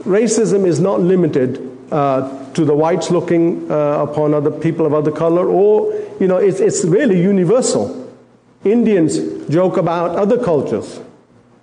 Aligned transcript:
racism 0.00 0.66
is 0.66 0.80
not 0.80 1.00
limited 1.00 1.76
uh, 1.90 2.52
to 2.54 2.64
the 2.64 2.74
whites 2.74 3.10
looking 3.10 3.70
uh, 3.70 4.02
upon 4.02 4.34
other 4.34 4.50
people 4.50 4.86
of 4.86 4.94
other 4.94 5.12
color, 5.12 5.46
or, 5.46 5.92
you 6.18 6.26
know, 6.26 6.38
it's, 6.38 6.60
it's 6.60 6.84
really 6.84 7.20
universal. 7.20 8.12
Indians 8.64 9.46
joke 9.48 9.76
about 9.76 10.16
other 10.16 10.42
cultures. 10.42 11.00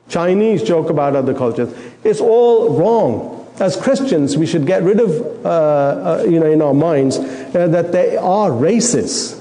Chinese 0.07 0.63
joke 0.63 0.89
about 0.89 1.15
other 1.15 1.33
cultures. 1.33 1.73
It's 2.03 2.21
all 2.21 2.77
wrong. 2.77 3.39
As 3.59 3.75
Christians, 3.75 4.37
we 4.37 4.45
should 4.45 4.65
get 4.65 4.83
rid 4.83 4.99
of, 4.99 5.45
uh, 5.45 5.49
uh, 5.49 6.25
you 6.27 6.39
know, 6.39 6.49
in 6.49 6.61
our 6.61 6.73
minds 6.73 7.17
uh, 7.17 7.67
that 7.67 7.91
they 7.91 8.17
are 8.17 8.51
races. 8.51 9.39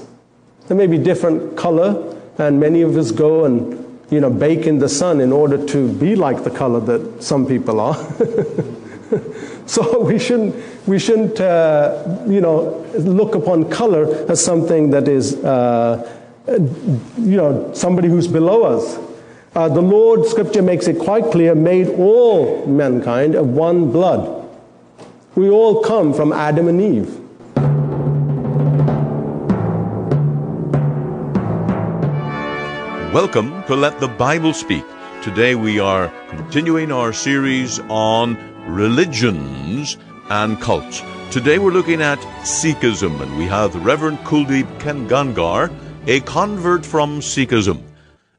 There 0.67 0.77
may 0.77 0.87
be 0.87 0.97
different 0.97 1.57
color, 1.57 2.15
and 2.37 2.59
many 2.59 2.81
of 2.81 2.95
us 2.95 3.11
go 3.11 3.45
and, 3.45 4.01
you 4.11 4.19
know, 4.19 4.29
bake 4.29 4.67
in 4.67 4.79
the 4.79 4.89
sun 4.89 5.19
in 5.19 5.31
order 5.31 5.63
to 5.67 5.91
be 5.93 6.15
like 6.15 6.43
the 6.43 6.51
color 6.51 6.79
that 6.81 7.23
some 7.23 7.45
people 7.45 7.79
are. 7.79 7.95
so 9.65 10.01
we 10.01 10.19
shouldn't, 10.19 10.55
we 10.87 10.99
shouldn't, 10.99 11.39
uh, 11.39 12.03
you 12.27 12.41
know, 12.41 12.85
look 12.97 13.35
upon 13.35 13.69
color 13.69 14.29
as 14.29 14.43
something 14.43 14.89
that 14.91 15.07
is, 15.07 15.35
uh, 15.43 16.19
you 16.47 17.37
know, 17.37 17.71
somebody 17.73 18.07
who's 18.07 18.27
below 18.27 18.63
us. 18.63 18.99
Uh, 19.55 19.69
the 19.69 19.81
Lord, 19.81 20.25
Scripture 20.25 20.61
makes 20.61 20.87
it 20.87 20.97
quite 20.99 21.31
clear, 21.31 21.53
made 21.53 21.87
all 21.89 22.65
mankind 22.65 23.35
of 23.35 23.47
one 23.47 23.91
blood. 23.91 24.49
We 25.35 25.49
all 25.49 25.81
come 25.81 26.13
from 26.13 26.33
Adam 26.33 26.67
and 26.67 26.81
Eve. 26.81 27.19
Welcome 33.13 33.63
to 33.65 33.75
Let 33.75 33.99
the 33.99 34.07
Bible 34.07 34.53
Speak. 34.53 34.83
Today 35.21 35.53
we 35.53 35.79
are 35.79 36.11
continuing 36.29 36.91
our 36.91 37.13
series 37.13 37.79
on 37.89 38.52
religions 38.65 39.97
and 40.29 40.59
cults. 40.59 41.01
Today 41.31 41.59
we're 41.59 41.71
looking 41.71 42.01
at 42.01 42.19
Sikhism, 42.43 43.21
and 43.21 43.37
we 43.37 43.45
have 43.45 43.85
Reverend 43.85 44.19
Kuldeep 44.19 44.79
Kenganagar, 44.79 45.73
a 46.07 46.19
convert 46.21 46.85
from 46.85 47.19
Sikhism 47.19 47.83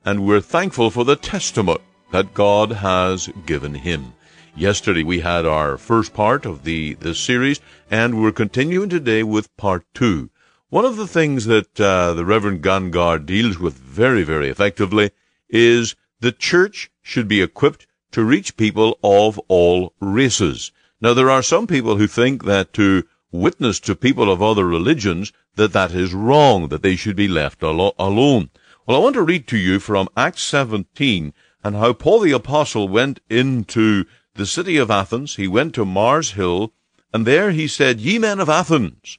and 0.04 0.26
we're 0.26 0.40
thankful 0.40 0.90
for 0.90 1.04
the 1.04 1.16
testimony 1.16 1.80
that 2.12 2.34
God 2.34 2.72
has 2.72 3.28
given 3.46 3.74
him. 3.74 4.12
Yesterday 4.54 5.02
we 5.02 5.20
had 5.20 5.46
our 5.46 5.78
first 5.78 6.12
part 6.12 6.44
of 6.46 6.64
the 6.64 6.94
this 6.94 7.18
series, 7.18 7.60
and 7.90 8.20
we're 8.20 8.32
continuing 8.32 8.88
today 8.88 9.22
with 9.22 9.56
part 9.56 9.84
two. 9.94 10.30
One 10.68 10.84
of 10.84 10.96
the 10.96 11.06
things 11.06 11.46
that 11.46 11.80
uh, 11.80 12.14
the 12.14 12.24
Reverend 12.24 12.62
Kenganagar 12.62 13.24
deals 13.24 13.58
with 13.58 13.74
very, 13.74 14.22
very 14.22 14.48
effectively 14.48 15.10
is 15.48 15.96
the 16.20 16.32
church 16.32 16.90
should 17.02 17.26
be 17.26 17.42
equipped 17.42 17.86
to 18.14 18.24
reach 18.24 18.56
people 18.56 18.96
of 19.02 19.40
all 19.48 19.92
races. 20.00 20.70
Now, 21.00 21.14
there 21.14 21.30
are 21.30 21.42
some 21.42 21.66
people 21.66 21.96
who 21.96 22.06
think 22.06 22.44
that 22.44 22.72
to 22.74 23.02
witness 23.32 23.80
to 23.80 23.96
people 23.96 24.30
of 24.30 24.40
other 24.40 24.64
religions 24.64 25.32
that 25.56 25.72
that 25.72 25.90
is 25.90 26.14
wrong, 26.14 26.68
that 26.68 26.82
they 26.82 26.94
should 26.94 27.16
be 27.16 27.26
left 27.26 27.60
alo- 27.64 27.94
alone. 27.98 28.50
Well, 28.86 28.96
I 28.96 29.00
want 29.00 29.14
to 29.14 29.22
read 29.22 29.48
to 29.48 29.56
you 29.56 29.80
from 29.80 30.08
Acts 30.16 30.44
17 30.44 31.32
and 31.64 31.74
how 31.74 31.92
Paul 31.92 32.20
the 32.20 32.30
Apostle 32.30 32.88
went 32.88 33.18
into 33.28 34.04
the 34.34 34.46
city 34.46 34.76
of 34.76 34.92
Athens. 34.92 35.34
He 35.34 35.48
went 35.48 35.74
to 35.74 35.84
Mars 35.84 36.32
Hill, 36.32 36.72
and 37.12 37.26
there 37.26 37.50
he 37.50 37.66
said, 37.66 38.00
Ye 38.00 38.20
men 38.20 38.38
of 38.38 38.48
Athens, 38.48 39.18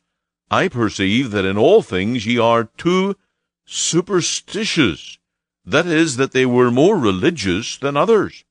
I 0.49 0.69
perceive 0.69 1.31
that 1.31 1.43
in 1.43 1.57
all 1.57 1.81
things 1.81 2.25
ye 2.25 2.37
are 2.37 2.69
too 2.77 3.17
superstitious. 3.65 5.17
That 5.65 5.85
is, 5.85 6.15
that 6.15 6.31
they 6.31 6.45
were 6.45 6.71
more 6.71 6.97
religious 6.97 7.75
than 7.75 7.97
others. 7.97 8.45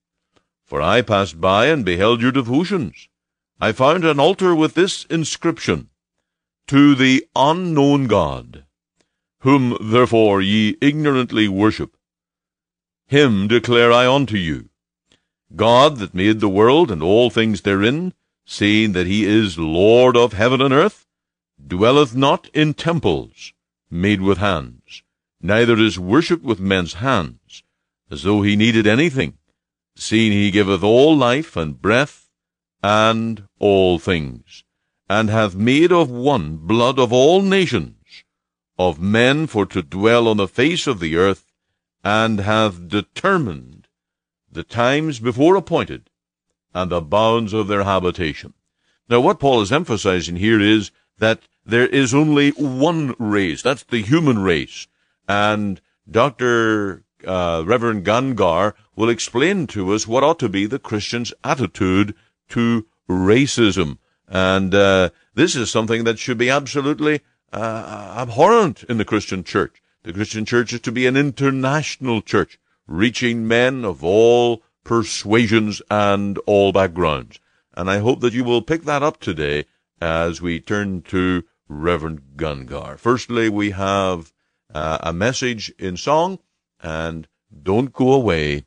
For 0.65 0.81
I 0.83 1.03
passed 1.03 1.41
by 1.41 1.67
and 1.67 1.85
beheld 1.85 2.21
your 2.21 2.33
devotions. 2.33 3.09
I 3.61 3.73
found 3.73 4.05
an 4.05 4.19
altar 4.19 4.55
with 4.55 4.75
this 4.75 5.05
inscription, 5.07 5.91
To 6.69 6.95
the 6.95 7.27
unknown 7.35 8.07
God 8.07 8.65
whom 9.45 9.77
therefore 9.79 10.41
ye 10.41 10.75
ignorantly 10.81 11.47
worship. 11.47 11.99
Him 13.07 13.47
declare 13.47 13.93
I 13.93 14.07
unto 14.11 14.39
you. 14.39 14.71
God 15.55 15.99
that 15.99 16.15
made 16.15 16.41
the 16.41 16.49
world 16.49 16.91
and 16.91 17.03
all 17.03 17.29
things 17.29 17.61
therein, 17.61 18.15
seeing 18.47 18.93
that 18.93 19.07
he 19.07 19.27
is 19.27 19.59
Lord 19.59 20.17
of 20.17 20.33
heaven 20.33 20.63
and 20.63 20.73
earth, 20.73 21.07
dwelleth 21.65 22.17
not 22.17 22.49
in 22.55 22.73
temples 22.73 23.53
made 23.91 24.23
with 24.23 24.39
hands, 24.39 25.03
neither 25.43 25.79
is 25.79 25.99
worshipped 25.99 26.43
with 26.43 26.59
men's 26.59 26.95
hands, 26.95 27.63
as 28.11 28.23
though 28.23 28.41
he 28.41 28.57
needed 28.57 28.87
anything, 28.87 29.37
seeing 29.97 30.33
he 30.33 30.51
giveth 30.51 30.83
all 30.83 31.17
life 31.17 31.57
and 31.57 31.81
breath 31.81 32.29
and 32.83 33.49
all 33.59 33.99
things, 33.99 34.65
and 35.09 35.31
hath 35.31 35.55
made 35.55 35.93
of 35.93 36.11
one 36.11 36.57
blood 36.57 36.99
of 36.99 37.13
all 37.13 37.43
nations, 37.43 38.25
of 38.79 39.01
men 39.01 39.47
for 39.47 39.65
to 39.67 39.83
dwell 39.83 40.29
on 40.29 40.37
the 40.37 40.49
face 40.49 40.87
of 40.87 41.01
the 41.01 41.17
earth, 41.17 41.53
and 42.03 42.41
hath 42.41 42.89
determined 42.89 43.89
the 44.51 44.63
times 44.63 45.19
before 45.19 45.57
appointed, 45.57 46.11
and 46.75 46.91
the 46.91 47.01
bounds 47.01 47.53
of 47.53 47.69
their 47.69 47.85
habitation. 47.85 48.53
Now, 49.09 49.21
what 49.21 49.41
Paul 49.41 49.61
is 49.63 49.73
emphasizing 49.73 50.37
here 50.37 50.61
is 50.61 50.91
that 51.19 51.43
there 51.65 51.87
is 51.87 52.15
only 52.15 52.51
one 52.51 53.15
race. 53.19 53.63
That's 53.63 53.85
the 53.85 54.03
human 54.03 54.41
race. 54.41 54.87
And 55.29 55.81
Dr. 56.11 57.05
Uh, 57.27 57.63
Reverend 57.65 58.05
Kenganagar 58.05 58.75
will 58.97 59.09
explain 59.09 59.67
to 59.69 59.93
us 59.93 60.07
what 60.07 60.23
ought 60.23 60.39
to 60.41 60.49
be 60.49 60.67
the 60.67 60.79
Christian's 60.79 61.33
attitude 61.43 62.15
to 62.51 62.87
racism. 63.09 63.99
And 64.29 64.75
uh, 64.75 65.11
this 65.35 65.57
is 65.57 65.71
something 65.71 66.05
that 66.05 66.19
should 66.19 66.39
be 66.39 66.51
absolutely 66.51 67.21
uh, 67.53 68.15
abhorrent 68.17 68.85
in 68.85 68.99
the 68.99 69.05
Christian 69.05 69.45
church. 69.45 69.83
The 70.03 70.13
Christian 70.13 70.45
church 70.45 70.73
is 70.73 70.81
to 70.81 70.93
be 70.93 71.07
an 71.07 71.17
international 71.17 72.21
church, 72.21 72.59
reaching 72.87 73.49
men 73.49 73.85
of 73.85 74.05
all 74.05 74.63
persuasions 74.85 75.81
and 75.91 76.39
all 76.47 76.73
backgrounds. 76.73 77.41
And 77.75 77.91
I 77.91 77.99
hope 77.99 78.21
that 78.21 78.35
you 78.35 78.45
will 78.45 78.63
pick 78.63 78.83
that 78.85 79.03
up 79.03 79.19
today 79.19 79.65
as 80.01 80.43
we 80.43 80.61
turn 80.61 81.03
to 81.03 81.45
Reverend 81.69 82.23
Gangar. 82.37 82.99
Firstly, 82.99 83.49
we 83.49 83.71
have 83.71 84.33
uh, 84.75 84.99
a 85.01 85.13
message 85.13 85.73
in 85.79 85.97
song, 85.97 86.39
and 86.85 87.27
don't 87.63 87.93
go 87.93 88.13
away 88.13 88.65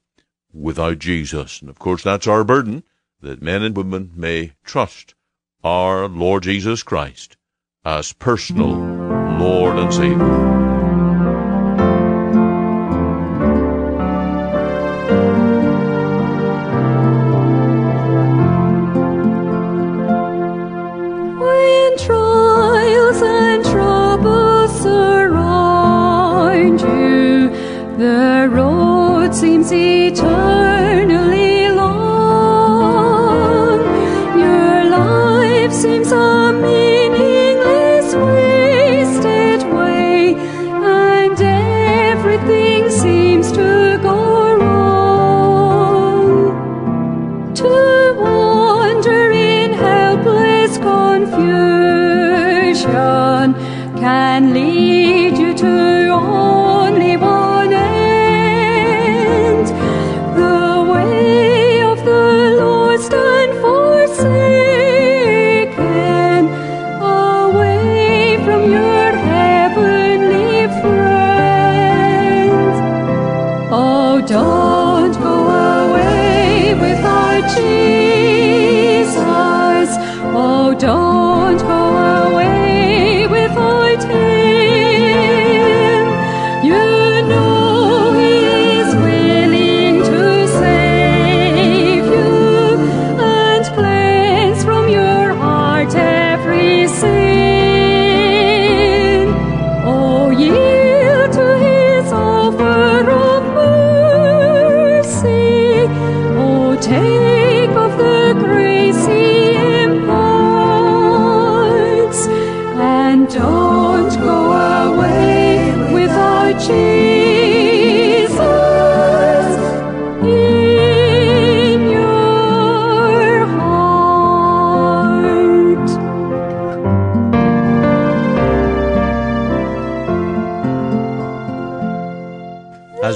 without 0.51 0.99
Jesus. 0.99 1.61
And 1.61 1.69
of 1.69 1.77
course, 1.79 2.03
that's 2.03 2.27
our 2.27 2.43
burden, 2.43 2.83
that 3.21 3.41
men 3.41 3.61
and 3.63 3.77
women 3.77 4.11
may 4.15 4.53
trust 4.63 5.13
our 5.63 6.07
Lord 6.07 6.43
Jesus 6.43 6.83
Christ 6.83 7.37
as 7.85 8.13
personal 8.13 8.75
Lord 9.39 9.77
and 9.77 9.93
Savior. 9.93 10.56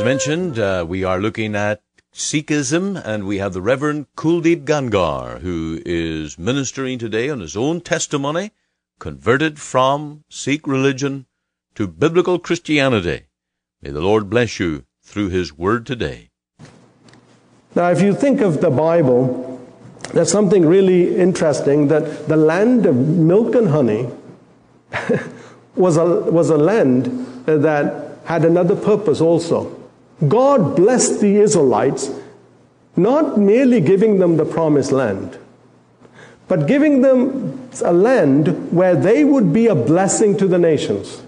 As 0.01 0.05
mentioned, 0.05 0.57
uh, 0.57 0.83
we 0.89 1.03
are 1.03 1.21
looking 1.21 1.55
at 1.55 1.83
Sikhism, 2.11 2.99
and 3.05 3.27
we 3.27 3.37
have 3.37 3.53
the 3.53 3.61
Reverend 3.61 4.07
Kuldeep 4.15 4.65
Gangar, 4.65 5.41
who 5.41 5.79
is 5.85 6.39
ministering 6.39 6.97
today 6.97 7.29
on 7.29 7.39
his 7.39 7.55
own 7.55 7.81
testimony, 7.81 8.49
converted 8.97 9.59
from 9.59 10.23
Sikh 10.27 10.65
religion 10.65 11.27
to 11.75 11.87
biblical 11.87 12.39
Christianity. 12.39 13.27
May 13.83 13.91
the 13.91 14.01
Lord 14.01 14.27
bless 14.27 14.59
you 14.59 14.85
through 15.03 15.29
his 15.29 15.55
word 15.55 15.85
today. 15.85 16.31
Now, 17.75 17.91
if 17.91 18.01
you 18.01 18.15
think 18.15 18.41
of 18.41 18.59
the 18.59 18.71
Bible, 18.71 19.61
there's 20.13 20.31
something 20.31 20.65
really 20.65 21.15
interesting 21.15 21.89
that 21.89 22.27
the 22.27 22.37
land 22.37 22.87
of 22.87 22.95
milk 22.95 23.53
and 23.53 23.67
honey 23.67 24.09
was, 25.75 25.97
a, 25.97 26.05
was 26.31 26.49
a 26.49 26.57
land 26.57 27.05
that 27.45 28.17
had 28.25 28.45
another 28.45 28.75
purpose 28.75 29.21
also. 29.21 29.77
God 30.27 30.75
blessed 30.75 31.19
the 31.19 31.37
Israelites, 31.37 32.11
not 32.95 33.39
merely 33.39 33.81
giving 33.81 34.19
them 34.19 34.37
the 34.37 34.45
promised 34.45 34.91
land, 34.91 35.37
but 36.47 36.67
giving 36.67 37.01
them 37.01 37.69
a 37.83 37.93
land 37.93 38.71
where 38.71 38.95
they 38.95 39.23
would 39.23 39.51
be 39.51 39.67
a 39.67 39.75
blessing 39.75 40.37
to 40.37 40.47
the 40.47 40.59
nations. 40.59 41.23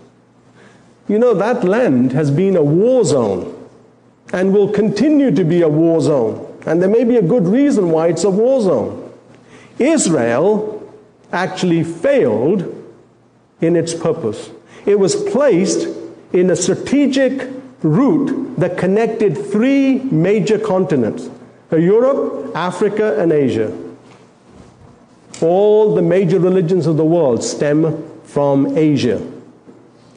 You 1.08 1.18
know, 1.18 1.34
that 1.34 1.64
land 1.64 2.12
has 2.12 2.30
been 2.30 2.56
a 2.56 2.64
war 2.64 3.04
zone 3.04 3.50
and 4.32 4.54
will 4.54 4.70
continue 4.70 5.32
to 5.32 5.44
be 5.44 5.62
a 5.62 5.70
war 5.70 6.02
zone. 6.02 6.50
And 6.66 6.82
there 6.82 6.90
may 6.90 7.04
be 7.04 7.18
a 7.18 7.22
good 7.22 7.48
reason 7.48 7.90
why 7.92 8.08
it's 8.08 8.24
a 8.24 8.30
war 8.30 8.62
zone. 8.62 9.14
Israel 9.80 10.92
actually 11.32 11.84
failed 11.84 12.62
in 13.60 13.76
its 13.76 13.94
purpose. 13.94 14.50
It 14.86 15.00
was 15.00 15.16
placed 15.16 15.88
in 16.32 16.50
a 16.50 16.56
strategic 16.56 17.50
route 17.84 18.58
that 18.58 18.78
connected 18.78 19.38
three 19.38 20.00
major 20.00 20.58
continents 20.58 21.30
uh, 21.72 21.78
Europe, 21.78 22.56
Africa, 22.56 23.20
and 23.20 23.32
Asia. 23.32 23.76
All 25.42 25.96
the 25.96 26.02
major 26.02 26.40
religions 26.40 26.88
of 26.88 26.98
the 26.98 27.06
world 27.06 27.44
stem 27.44 28.10
from 28.24 28.78
Asia 28.78 29.22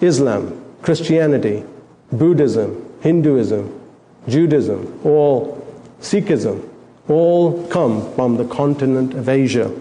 Islam, 0.00 0.62
Christianity, 0.82 1.64
Buddhism, 2.12 2.84
Hinduism, 3.00 3.80
Judaism, 4.28 5.00
all 5.04 5.66
Sikhism, 6.00 6.68
all 7.08 7.66
come 7.68 8.12
from 8.14 8.36
the 8.36 8.44
continent 8.44 9.14
of 9.14 9.28
Asia. 9.28 9.74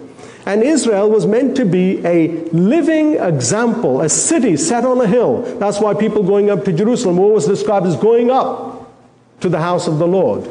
And 0.45 0.61
Israel 0.61 1.09
was 1.09 1.25
meant 1.25 1.57
to 1.57 1.65
be 1.65 2.05
a 2.05 2.27
living 2.51 3.15
example, 3.15 4.01
a 4.01 4.09
city 4.09 4.55
set 4.57 4.85
on 4.85 5.01
a 5.01 5.07
hill. 5.07 5.41
That's 5.57 5.79
why 5.79 5.95
people 5.95 6.21
going 6.21 6.51
up 6.51 6.63
to 6.65 6.73
Jerusalem 6.73 7.17
were 7.17 7.25
always 7.25 7.45
described 7.45 7.87
as 7.87 7.95
going 7.95 8.29
up 8.29 8.91
to 9.39 9.49
the 9.49 9.59
house 9.59 9.87
of 9.87 9.97
the 9.97 10.07
Lord. 10.07 10.47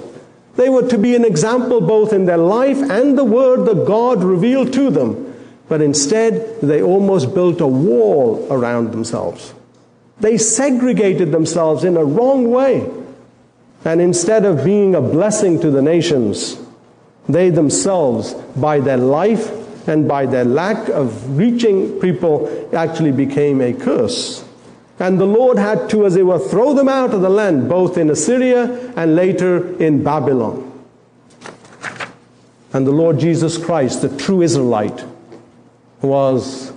They 0.57 0.69
were 0.69 0.89
to 0.89 0.99
be 0.99 1.15
an 1.15 1.25
example 1.25 1.81
both 1.81 2.13
in 2.13 2.27
their 2.27 2.39
life 2.39 2.79
and 2.79 3.17
the 3.17 3.25
word 3.25 3.67
that 3.67 3.87
God 3.87 4.23
revealed 4.25 4.73
to 4.73 4.91
them. 4.91 5.33
But 5.69 5.81
instead, 5.81 6.61
they 6.61 6.83
almost 6.83 7.33
built 7.33 7.61
a 7.61 7.67
wall 7.67 8.47
around 8.51 8.91
themselves. 8.91 9.55
They 10.21 10.39
segregated 10.39 11.33
themselves 11.33 11.85
in 11.85 11.97
a 11.97 12.05
wrong 12.05 12.51
way. 12.51 12.89
And 13.85 14.01
instead 14.01 14.45
of 14.45 14.65
being 14.65 14.95
a 14.95 15.01
blessing 15.01 15.61
to 15.61 15.71
the 15.71 15.83
nations, 15.83 16.59
they 17.29 17.51
themselves, 17.51 18.35
by 18.57 18.81
their 18.81 18.97
life 18.97 19.64
and 19.87 20.09
by 20.09 20.27
their 20.27 20.45
lack 20.45 20.89
of 20.89 21.37
reaching 21.37 22.01
people, 22.01 22.69
actually 22.75 23.13
became 23.13 23.61
a 23.61 23.73
curse. 23.73 24.45
And 24.99 25.21
the 25.21 25.27
Lord 25.27 25.59
had 25.59 25.91
to, 25.91 26.07
as 26.07 26.17
it 26.17 26.25
were, 26.25 26.39
throw 26.39 26.75
them 26.75 26.89
out 26.89 27.13
of 27.13 27.21
the 27.21 27.29
land, 27.29 27.69
both 27.69 27.99
in 27.99 28.11
Assyria 28.11 28.93
and 28.97 29.17
later 29.17 29.77
in 29.83 30.05
Babylon. 30.05 30.71
And 32.73 32.87
the 32.87 32.93
Lord 32.93 33.19
Jesus 33.19 33.59
Christ, 33.59 34.03
the 34.03 34.17
true 34.17 34.43
Israelite, 34.43 35.05
was 36.01 36.73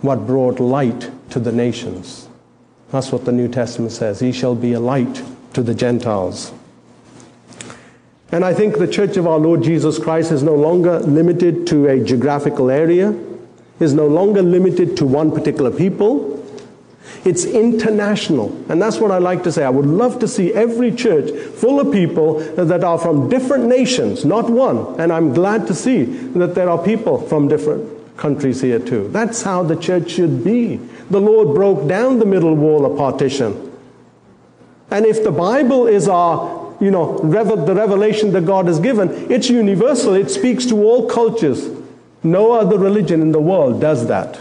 what 0.00 0.26
brought 0.26 0.60
light 0.60 1.10
to 1.30 1.40
the 1.40 1.52
nations. 1.52 2.28
That's 2.90 3.10
what 3.10 3.24
the 3.24 3.32
New 3.32 3.48
Testament 3.48 3.92
says. 3.92 4.20
He 4.20 4.32
shall 4.32 4.54
be 4.54 4.72
a 4.72 4.80
light 4.80 5.22
to 5.54 5.62
the 5.62 5.74
Gentiles. 5.74 6.52
And 8.32 8.46
I 8.46 8.54
think 8.54 8.78
the 8.78 8.88
church 8.88 9.18
of 9.18 9.26
our 9.26 9.38
Lord 9.38 9.62
Jesus 9.62 9.98
Christ 9.98 10.32
is 10.32 10.42
no 10.42 10.54
longer 10.54 11.00
limited 11.00 11.66
to 11.68 11.86
a 11.86 12.02
geographical 12.02 12.70
area, 12.70 13.14
is 13.78 13.92
no 13.92 14.06
longer 14.06 14.42
limited 14.42 14.96
to 14.96 15.06
one 15.06 15.30
particular 15.30 15.70
people. 15.70 16.30
It's 17.24 17.44
international. 17.44 18.48
And 18.70 18.80
that's 18.80 18.98
what 18.98 19.10
I 19.10 19.18
like 19.18 19.42
to 19.44 19.52
say. 19.52 19.64
I 19.64 19.70
would 19.70 19.86
love 19.86 20.18
to 20.20 20.28
see 20.28 20.52
every 20.54 20.90
church 20.90 21.30
full 21.56 21.78
of 21.78 21.92
people 21.92 22.40
that 22.54 22.82
are 22.82 22.98
from 22.98 23.28
different 23.28 23.66
nations, 23.66 24.24
not 24.24 24.48
one. 24.48 24.98
And 24.98 25.12
I'm 25.12 25.34
glad 25.34 25.66
to 25.66 25.74
see 25.74 26.04
that 26.04 26.54
there 26.54 26.70
are 26.70 26.82
people 26.82 27.20
from 27.28 27.48
different 27.48 28.16
countries 28.16 28.60
here 28.60 28.78
too. 28.78 29.08
That's 29.08 29.42
how 29.42 29.62
the 29.62 29.76
church 29.76 30.10
should 30.10 30.42
be. 30.42 30.76
The 31.10 31.20
Lord 31.20 31.54
broke 31.54 31.86
down 31.86 32.18
the 32.18 32.26
middle 32.26 32.54
wall 32.54 32.86
of 32.86 32.96
partition. 32.96 33.70
And 34.90 35.04
if 35.06 35.22
the 35.22 35.32
Bible 35.32 35.86
is 35.86 36.08
our, 36.08 36.61
you 36.82 36.90
know, 36.90 37.16
the 37.18 37.74
revelation 37.74 38.32
that 38.32 38.44
God 38.44 38.66
has 38.66 38.80
given, 38.80 39.08
it's 39.30 39.48
universal. 39.48 40.14
It 40.14 40.30
speaks 40.30 40.66
to 40.66 40.82
all 40.82 41.08
cultures. 41.08 41.70
No 42.24 42.50
other 42.50 42.76
religion 42.76 43.22
in 43.22 43.30
the 43.30 43.40
world 43.40 43.80
does 43.80 44.08
that. 44.08 44.40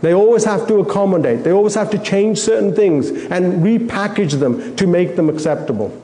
They 0.00 0.12
always 0.12 0.44
have 0.44 0.66
to 0.66 0.80
accommodate. 0.80 1.44
They 1.44 1.52
always 1.52 1.76
have 1.76 1.88
to 1.90 1.98
change 1.98 2.40
certain 2.40 2.74
things 2.74 3.10
and 3.10 3.62
repackage 3.62 4.40
them 4.40 4.74
to 4.74 4.88
make 4.88 5.14
them 5.14 5.28
acceptable. 5.28 5.96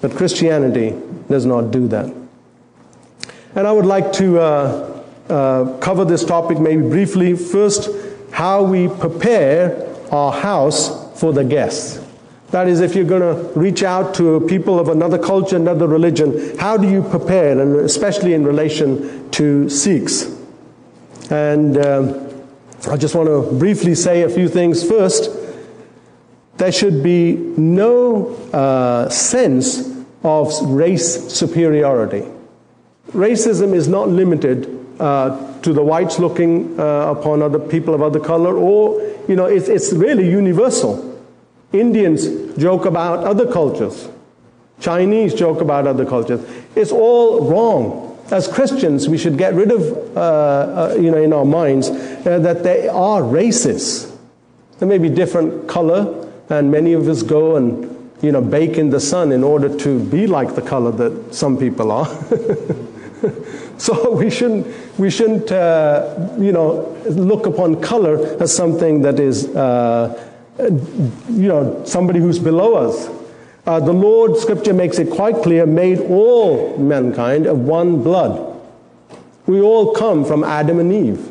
But 0.00 0.16
Christianity 0.16 1.00
does 1.28 1.46
not 1.46 1.70
do 1.70 1.86
that. 1.88 2.12
And 3.54 3.66
I 3.68 3.70
would 3.70 3.86
like 3.86 4.12
to 4.14 4.40
uh, 4.40 5.02
uh, 5.28 5.78
cover 5.78 6.04
this 6.04 6.24
topic 6.24 6.58
maybe 6.58 6.82
briefly. 6.82 7.36
First, 7.36 7.88
how 8.32 8.64
we 8.64 8.88
prepare 8.88 9.86
our 10.10 10.32
house 10.32 11.20
for 11.20 11.32
the 11.32 11.44
guests. 11.44 12.04
That 12.50 12.66
is, 12.66 12.80
if 12.80 12.94
you're 12.94 13.04
going 13.04 13.20
to 13.20 13.52
reach 13.58 13.82
out 13.82 14.14
to 14.14 14.40
people 14.48 14.78
of 14.80 14.88
another 14.88 15.18
culture, 15.18 15.56
another 15.56 15.86
religion, 15.86 16.56
how 16.56 16.78
do 16.78 16.88
you 16.88 17.02
prepare, 17.02 17.60
and 17.60 17.76
especially 17.76 18.32
in 18.32 18.42
relation 18.42 19.28
to 19.32 19.68
Sikhs? 19.68 20.34
And 21.30 21.76
um, 21.84 22.44
I 22.90 22.96
just 22.96 23.14
want 23.14 23.28
to 23.28 23.42
briefly 23.58 23.94
say 23.94 24.22
a 24.22 24.30
few 24.30 24.48
things. 24.48 24.82
First, 24.82 25.30
there 26.56 26.72
should 26.72 27.02
be 27.02 27.34
no 27.34 28.28
uh, 28.52 29.10
sense 29.10 30.02
of 30.22 30.50
race 30.62 31.30
superiority. 31.30 32.26
Racism 33.12 33.74
is 33.74 33.88
not 33.88 34.08
limited 34.08 34.86
uh, 34.98 35.60
to 35.60 35.72
the 35.74 35.82
whites 35.82 36.18
looking 36.18 36.80
uh, 36.80 37.14
upon 37.14 37.42
other 37.42 37.58
people 37.58 37.94
of 37.94 38.00
other 38.00 38.20
color, 38.20 38.56
or, 38.56 39.02
you 39.28 39.36
know, 39.36 39.44
it's, 39.44 39.68
it's 39.68 39.92
really 39.92 40.28
universal. 40.30 41.04
Indians 41.72 42.56
joke 42.56 42.86
about 42.86 43.24
other 43.24 43.50
cultures. 43.50 44.08
Chinese 44.80 45.34
joke 45.34 45.60
about 45.60 45.86
other 45.86 46.06
cultures. 46.06 46.40
It's 46.74 46.92
all 46.92 47.48
wrong. 47.48 48.16
As 48.30 48.46
Christians, 48.46 49.08
we 49.08 49.18
should 49.18 49.38
get 49.38 49.54
rid 49.54 49.72
of, 49.72 50.16
uh, 50.16 50.20
uh, 50.20 50.96
you 51.00 51.10
know, 51.10 51.18
in 51.18 51.32
our 51.32 51.44
minds 51.44 51.88
uh, 51.88 52.38
that 52.40 52.62
they 52.62 52.88
are 52.88 53.22
races. 53.22 54.12
There 54.78 54.88
may 54.88 54.98
be 54.98 55.08
different 55.08 55.68
color, 55.68 56.28
and 56.48 56.70
many 56.70 56.92
of 56.92 57.08
us 57.08 57.22
go 57.22 57.56
and, 57.56 58.12
you 58.22 58.30
know, 58.30 58.42
bake 58.42 58.78
in 58.78 58.90
the 58.90 59.00
sun 59.00 59.32
in 59.32 59.42
order 59.42 59.74
to 59.78 59.98
be 59.98 60.26
like 60.26 60.54
the 60.54 60.62
color 60.62 60.92
that 60.92 61.34
some 61.34 61.56
people 61.58 61.90
are. 61.90 62.06
so 63.78 64.12
we 64.12 64.30
shouldn't, 64.30 64.66
we 64.98 65.10
shouldn't, 65.10 65.50
uh, 65.50 66.14
you 66.38 66.52
know, 66.52 66.96
look 67.08 67.46
upon 67.46 67.80
color 67.80 68.40
as 68.42 68.54
something 68.54 69.02
that 69.02 69.18
is 69.18 69.48
uh, 69.56 70.27
you 70.58 71.48
know, 71.48 71.82
somebody 71.84 72.18
who's 72.20 72.38
below 72.38 72.74
us. 72.74 73.08
Uh, 73.66 73.78
the 73.78 73.92
Lord, 73.92 74.36
Scripture 74.36 74.72
makes 74.72 74.98
it 74.98 75.10
quite 75.10 75.42
clear, 75.42 75.66
made 75.66 76.00
all 76.00 76.76
mankind 76.78 77.46
of 77.46 77.58
one 77.58 78.02
blood. 78.02 78.60
We 79.46 79.60
all 79.60 79.94
come 79.94 80.24
from 80.24 80.42
Adam 80.42 80.78
and 80.80 80.92
Eve. 80.92 81.30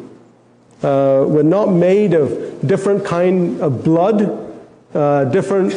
Uh, 0.84 1.25
we're 1.27 1.43
not 1.43 1.69
made 1.72 2.13
of 2.13 2.67
different 2.67 3.03
kind 3.03 3.60
of 3.60 3.84
blood, 3.84 4.53
uh, 4.93 5.25
different, 5.25 5.74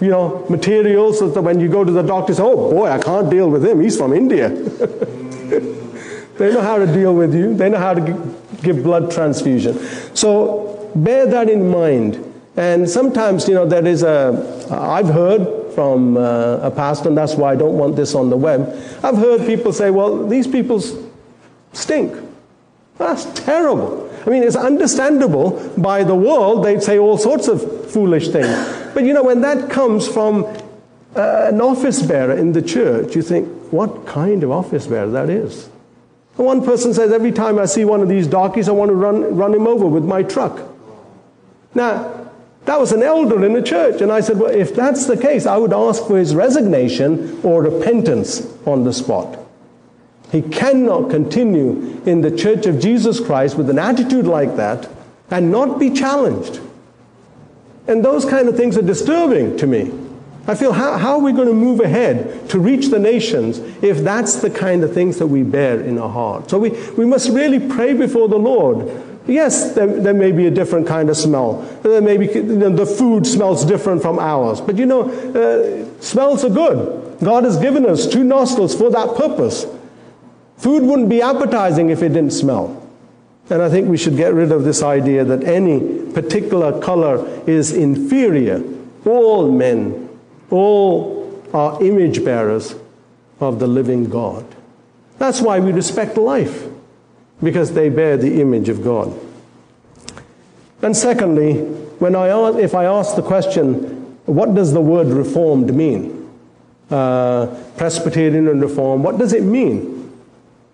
you 0.00 0.10
know, 0.10 0.44
materials. 0.48 1.18
So 1.18 1.28
that 1.28 1.40
when 1.40 1.58
you 1.60 1.68
go 1.68 1.84
to 1.84 1.90
the 1.90 2.02
doctor, 2.02 2.34
say, 2.34 2.42
"Oh 2.42 2.70
boy, 2.70 2.90
I 2.90 2.98
can't 2.98 3.30
deal 3.30 3.50
with 3.50 3.64
him. 3.64 3.80
He's 3.80 3.96
from 3.96 4.12
India." 4.12 4.48
they 6.38 6.52
know 6.52 6.60
how 6.60 6.78
to 6.78 6.86
deal 6.86 7.14
with 7.14 7.34
you. 7.34 7.54
They 7.54 7.70
know 7.70 7.78
how 7.78 7.94
to 7.94 8.36
give 8.62 8.82
blood 8.82 9.10
transfusion. 9.10 9.78
So 10.14 10.90
bear 10.94 11.26
that 11.26 11.48
in 11.48 11.70
mind. 11.70 12.31
And 12.56 12.88
sometimes, 12.88 13.48
you 13.48 13.54
know, 13.54 13.66
there 13.66 13.86
is 13.86 14.02
a, 14.02 14.68
I've 14.70 15.08
heard 15.08 15.72
from 15.74 16.16
uh, 16.16 16.58
a 16.58 16.70
pastor, 16.70 17.08
and 17.08 17.16
that's 17.16 17.34
why 17.34 17.52
I 17.52 17.56
don't 17.56 17.78
want 17.78 17.96
this 17.96 18.14
on 18.14 18.28
the 18.28 18.36
web. 18.36 18.68
I've 19.02 19.16
heard 19.16 19.46
people 19.46 19.72
say, 19.72 19.90
well, 19.90 20.26
these 20.26 20.46
people 20.46 20.82
stink. 21.72 22.14
That's 22.98 23.24
terrible. 23.40 24.10
I 24.26 24.30
mean, 24.30 24.42
it's 24.42 24.56
understandable 24.56 25.72
by 25.78 26.04
the 26.04 26.14
world, 26.14 26.64
they'd 26.64 26.82
say 26.82 26.98
all 26.98 27.18
sorts 27.18 27.48
of 27.48 27.90
foolish 27.90 28.28
things. 28.28 28.54
But 28.94 29.04
you 29.04 29.14
know, 29.14 29.24
when 29.24 29.40
that 29.40 29.70
comes 29.70 30.06
from 30.06 30.44
uh, 31.16 31.46
an 31.48 31.60
office 31.60 32.02
bearer 32.02 32.36
in 32.36 32.52
the 32.52 32.62
church, 32.62 33.16
you 33.16 33.22
think, 33.22 33.48
what 33.72 34.06
kind 34.06 34.44
of 34.44 34.50
office 34.50 34.86
bearer 34.86 35.08
that 35.10 35.30
is? 35.30 35.70
And 36.36 36.46
one 36.46 36.62
person 36.62 36.92
says, 36.92 37.12
every 37.12 37.32
time 37.32 37.58
I 37.58 37.64
see 37.64 37.86
one 37.86 38.02
of 38.02 38.08
these 38.08 38.26
darkies, 38.26 38.68
I 38.68 38.72
want 38.72 38.90
to 38.90 38.94
run, 38.94 39.34
run 39.34 39.54
him 39.54 39.66
over 39.66 39.86
with 39.86 40.04
my 40.04 40.22
truck. 40.22 40.60
Now, 41.74 42.21
that 42.64 42.78
was 42.78 42.92
an 42.92 43.02
elder 43.02 43.44
in 43.44 43.52
the 43.52 43.62
church. 43.62 44.00
And 44.00 44.12
I 44.12 44.20
said, 44.20 44.38
well, 44.38 44.50
if 44.50 44.74
that's 44.74 45.06
the 45.06 45.16
case, 45.16 45.46
I 45.46 45.56
would 45.56 45.72
ask 45.72 46.06
for 46.06 46.16
his 46.16 46.34
resignation 46.34 47.40
or 47.42 47.62
repentance 47.62 48.46
on 48.66 48.84
the 48.84 48.92
spot. 48.92 49.38
He 50.30 50.42
cannot 50.42 51.10
continue 51.10 52.00
in 52.06 52.20
the 52.20 52.34
church 52.34 52.66
of 52.66 52.80
Jesus 52.80 53.20
Christ 53.20 53.56
with 53.56 53.68
an 53.68 53.78
attitude 53.78 54.26
like 54.26 54.56
that 54.56 54.88
and 55.30 55.50
not 55.50 55.78
be 55.78 55.90
challenged. 55.90 56.60
And 57.88 58.04
those 58.04 58.24
kind 58.24 58.48
of 58.48 58.56
things 58.56 58.78
are 58.78 58.82
disturbing 58.82 59.56
to 59.58 59.66
me. 59.66 59.92
I 60.46 60.54
feel, 60.54 60.72
how, 60.72 60.98
how 60.98 61.14
are 61.14 61.20
we 61.20 61.32
going 61.32 61.48
to 61.48 61.54
move 61.54 61.80
ahead 61.80 62.48
to 62.50 62.58
reach 62.58 62.88
the 62.88 62.98
nations 62.98 63.58
if 63.82 63.98
that's 63.98 64.36
the 64.36 64.50
kind 64.50 64.82
of 64.82 64.92
things 64.92 65.18
that 65.18 65.26
we 65.26 65.42
bear 65.42 65.80
in 65.80 65.98
our 65.98 66.08
heart? 66.08 66.50
So 66.50 66.58
we, 66.58 66.70
we 66.92 67.04
must 67.04 67.28
really 67.30 67.60
pray 67.60 67.94
before 67.94 68.28
the 68.28 68.38
Lord. 68.38 68.88
Yes, 69.26 69.74
there, 69.74 69.86
there 69.86 70.14
may 70.14 70.32
be 70.32 70.46
a 70.46 70.50
different 70.50 70.86
kind 70.86 71.08
of 71.08 71.16
smell. 71.16 71.62
There 71.82 72.00
may 72.00 72.16
be, 72.16 72.26
you 72.26 72.42
know, 72.42 72.70
the 72.70 72.86
food 72.86 73.26
smells 73.26 73.64
different 73.64 74.02
from 74.02 74.18
ours. 74.18 74.60
But 74.60 74.76
you 74.76 74.86
know, 74.86 75.10
uh, 75.10 76.00
smells 76.00 76.44
are 76.44 76.50
good. 76.50 77.18
God 77.22 77.44
has 77.44 77.56
given 77.56 77.86
us 77.86 78.06
two 78.06 78.24
nostrils 78.24 78.74
for 78.74 78.90
that 78.90 79.16
purpose. 79.16 79.66
Food 80.56 80.82
wouldn't 80.82 81.08
be 81.08 81.22
appetizing 81.22 81.90
if 81.90 82.02
it 82.02 82.10
didn't 82.10 82.32
smell. 82.32 82.78
And 83.50 83.62
I 83.62 83.68
think 83.68 83.88
we 83.88 83.96
should 83.96 84.16
get 84.16 84.34
rid 84.34 84.50
of 84.50 84.64
this 84.64 84.82
idea 84.82 85.24
that 85.24 85.44
any 85.44 86.10
particular 86.12 86.80
color 86.80 87.26
is 87.46 87.72
inferior. 87.72 88.62
All 89.04 89.50
men 89.50 90.08
all 90.52 91.42
are 91.54 91.82
image 91.82 92.24
bearers 92.24 92.74
of 93.40 93.58
the 93.58 93.66
living 93.66 94.08
God. 94.08 94.44
That's 95.18 95.40
why 95.40 95.60
we 95.60 95.72
respect 95.72 96.16
life, 96.16 96.68
because 97.42 97.72
they 97.72 97.88
bear 97.88 98.16
the 98.16 98.40
image 98.40 98.68
of 98.68 98.82
God. 98.82 99.12
And 100.82 100.96
secondly, 100.96 101.54
when 101.98 102.16
I 102.16 102.28
ask, 102.28 102.58
if 102.58 102.74
I 102.74 102.84
ask 102.84 103.16
the 103.16 103.22
question, 103.22 104.18
what 104.26 104.54
does 104.54 104.72
the 104.72 104.80
word 104.80 105.08
reformed 105.08 105.74
mean? 105.74 106.30
Uh, 106.90 107.46
Presbyterian 107.76 108.48
and 108.48 108.60
Reformed, 108.60 109.04
what 109.04 109.18
does 109.18 109.32
it 109.32 109.42
mean? 109.42 110.02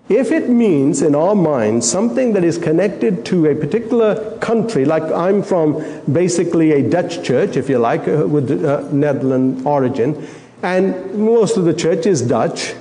If 0.08 0.32
it 0.32 0.48
means 0.48 1.02
in 1.02 1.14
our 1.14 1.34
minds 1.34 1.88
something 1.88 2.32
that 2.32 2.42
is 2.42 2.56
connected 2.56 3.26
to 3.26 3.46
a 3.46 3.54
particular 3.54 4.38
country, 4.38 4.86
like 4.86 5.02
I'm 5.02 5.42
from 5.42 5.84
basically 6.10 6.72
a 6.72 6.88
Dutch 6.88 7.22
church, 7.22 7.56
if 7.56 7.68
you 7.68 7.78
like, 7.78 8.08
uh, 8.08 8.26
with 8.26 8.64
uh, 8.64 8.88
Netherlands 8.90 9.64
origin, 9.66 10.26
and 10.62 11.14
most 11.14 11.58
of 11.58 11.66
the 11.66 11.74
church 11.74 12.06
is 12.06 12.22
Dutch. 12.22 12.74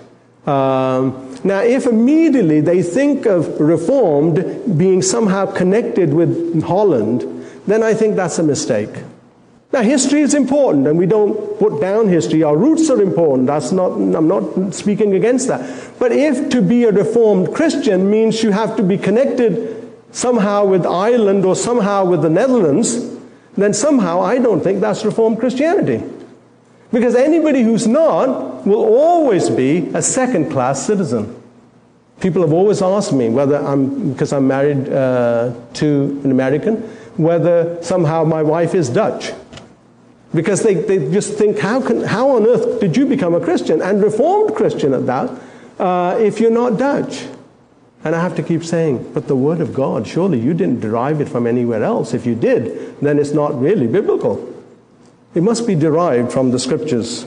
Um, 0.47 1.26
now, 1.43 1.59
if 1.61 1.85
immediately 1.85 2.61
they 2.61 2.81
think 2.81 3.25
of 3.25 3.59
Reformed 3.59 4.77
being 4.77 5.01
somehow 5.01 5.45
connected 5.45 6.13
with 6.13 6.63
Holland, 6.63 7.23
then 7.67 7.83
I 7.83 7.93
think 7.93 8.15
that's 8.15 8.39
a 8.39 8.43
mistake. 8.43 8.89
Now, 9.73 9.81
history 9.81 10.21
is 10.21 10.33
important, 10.33 10.87
and 10.87 10.97
we 10.97 11.05
don't 11.05 11.59
put 11.59 11.81
down 11.81 12.07
history. 12.07 12.41
Our 12.41 12.55
roots 12.55 12.89
are 12.89 13.01
important. 13.01 13.47
That's 13.47 13.71
not, 13.73 13.91
I'm 13.91 14.27
not 14.27 14.73
speaking 14.73 15.13
against 15.13 15.47
that. 15.49 15.91
But 15.99 16.13
if 16.13 16.49
to 16.51 16.61
be 16.61 16.85
a 16.85 16.91
Reformed 16.91 17.53
Christian 17.53 18.09
means 18.09 18.41
you 18.43 18.51
have 18.51 18.77
to 18.77 18.83
be 18.83 18.97
connected 18.97 19.91
somehow 20.11 20.65
with 20.65 20.85
Ireland 20.85 21.43
or 21.43 21.55
somehow 21.55 22.05
with 22.05 22.21
the 22.21 22.29
Netherlands, 22.29 23.17
then 23.57 23.73
somehow 23.73 24.21
I 24.21 24.39
don't 24.39 24.61
think 24.61 24.79
that's 24.79 25.03
Reformed 25.03 25.39
Christianity. 25.39 26.01
Because 26.91 27.15
anybody 27.15 27.63
who's 27.63 27.85
not 27.85 28.65
will 28.65 28.83
always 28.83 29.49
be 29.49 29.89
a 29.93 30.01
second 30.01 30.51
class 30.51 30.85
citizen. 30.85 31.41
People 32.19 32.41
have 32.41 32.53
always 32.53 32.81
asked 32.81 33.13
me 33.13 33.29
whether 33.29 33.57
I'm, 33.57 34.13
because 34.13 34.33
I'm 34.33 34.47
married 34.47 34.89
uh, 34.89 35.53
to 35.73 36.21
an 36.23 36.31
American, 36.31 36.77
whether 37.17 37.81
somehow 37.83 38.23
my 38.23 38.41
wife 38.41 38.73
is 38.73 38.89
Dutch. 38.89 39.33
Because 40.33 40.63
they, 40.63 40.75
they 40.75 41.11
just 41.11 41.33
think, 41.33 41.59
how, 41.59 41.81
can, 41.81 42.01
how 42.01 42.29
on 42.29 42.47
earth 42.47 42.79
did 42.79 42.97
you 42.97 43.05
become 43.05 43.33
a 43.33 43.39
Christian 43.39 43.81
and 43.81 44.01
Reformed 44.01 44.55
Christian 44.55 44.93
at 44.93 45.05
that 45.05 45.39
uh, 45.79 46.17
if 46.19 46.39
you're 46.39 46.51
not 46.51 46.77
Dutch? 46.77 47.27
And 48.03 48.15
I 48.15 48.21
have 48.21 48.35
to 48.35 48.43
keep 48.43 48.63
saying, 48.63 49.11
but 49.13 49.27
the 49.27 49.35
Word 49.35 49.61
of 49.61 49.73
God, 49.73 50.07
surely 50.07 50.39
you 50.39 50.53
didn't 50.53 50.79
derive 50.79 51.21
it 51.21 51.27
from 51.27 51.45
anywhere 51.45 51.83
else. 51.83 52.13
If 52.13 52.25
you 52.25 52.35
did, 52.35 52.99
then 52.99 53.19
it's 53.19 53.31
not 53.31 53.59
really 53.59 53.87
biblical. 53.87 54.56
It 55.37 55.43
must 55.43 55.67
be 55.67 55.75
derived 55.75 56.31
from 56.31 56.49
the 56.49 56.57
Scriptures. 56.57 57.23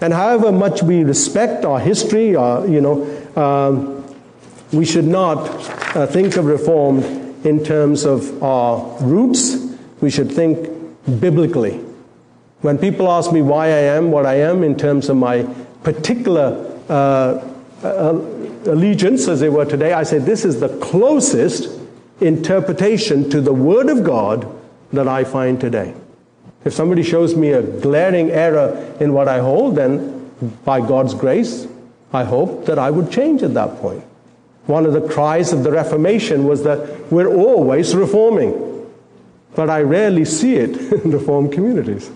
And 0.00 0.12
however 0.12 0.50
much 0.50 0.82
we 0.82 1.04
respect 1.04 1.64
our 1.64 1.78
history, 1.78 2.34
our, 2.34 2.66
you 2.66 2.80
know, 2.80 3.06
um, 3.36 4.04
we 4.72 4.84
should 4.84 5.04
not 5.04 5.38
uh, 5.96 6.08
think 6.08 6.36
of 6.36 6.46
reform 6.46 7.04
in 7.44 7.62
terms 7.62 8.04
of 8.04 8.42
our 8.42 9.00
roots. 9.00 9.54
We 10.00 10.10
should 10.10 10.32
think 10.32 10.68
biblically. 11.20 11.76
When 12.62 12.78
people 12.78 13.08
ask 13.08 13.30
me 13.30 13.42
why 13.42 13.66
I 13.66 13.94
am 13.94 14.10
what 14.10 14.26
I 14.26 14.40
am 14.40 14.64
in 14.64 14.76
terms 14.76 15.08
of 15.08 15.16
my 15.16 15.44
particular 15.84 16.80
uh, 16.88 17.48
uh, 17.84 18.12
allegiance, 18.66 19.28
as 19.28 19.40
it 19.40 19.52
were 19.52 19.66
today, 19.66 19.92
I 19.92 20.02
say 20.02 20.18
this 20.18 20.44
is 20.44 20.58
the 20.58 20.76
closest 20.80 21.80
interpretation 22.20 23.30
to 23.30 23.40
the 23.40 23.54
Word 23.54 23.88
of 23.88 24.02
God 24.02 24.52
that 24.92 25.06
I 25.06 25.22
find 25.22 25.60
today. 25.60 25.94
If 26.64 26.72
somebody 26.72 27.02
shows 27.02 27.34
me 27.34 27.50
a 27.50 27.62
glaring 27.62 28.30
error 28.30 28.96
in 29.00 29.12
what 29.12 29.28
I 29.28 29.40
hold, 29.40 29.76
then 29.76 30.30
by 30.64 30.80
God's 30.80 31.14
grace, 31.14 31.66
I 32.12 32.24
hope 32.24 32.66
that 32.66 32.78
I 32.78 32.90
would 32.90 33.10
change 33.10 33.42
at 33.42 33.54
that 33.54 33.76
point. 33.78 34.04
One 34.66 34.86
of 34.86 34.92
the 34.92 35.06
cries 35.06 35.52
of 35.52 35.62
the 35.62 35.70
Reformation 35.70 36.44
was 36.44 36.62
that 36.62 37.12
we're 37.12 37.28
always 37.28 37.94
reforming. 37.94 38.90
But 39.54 39.68
I 39.68 39.82
rarely 39.82 40.24
see 40.24 40.56
it 40.56 40.76
in 41.04 41.10
Reformed 41.10 41.52
communities. 41.52 42.10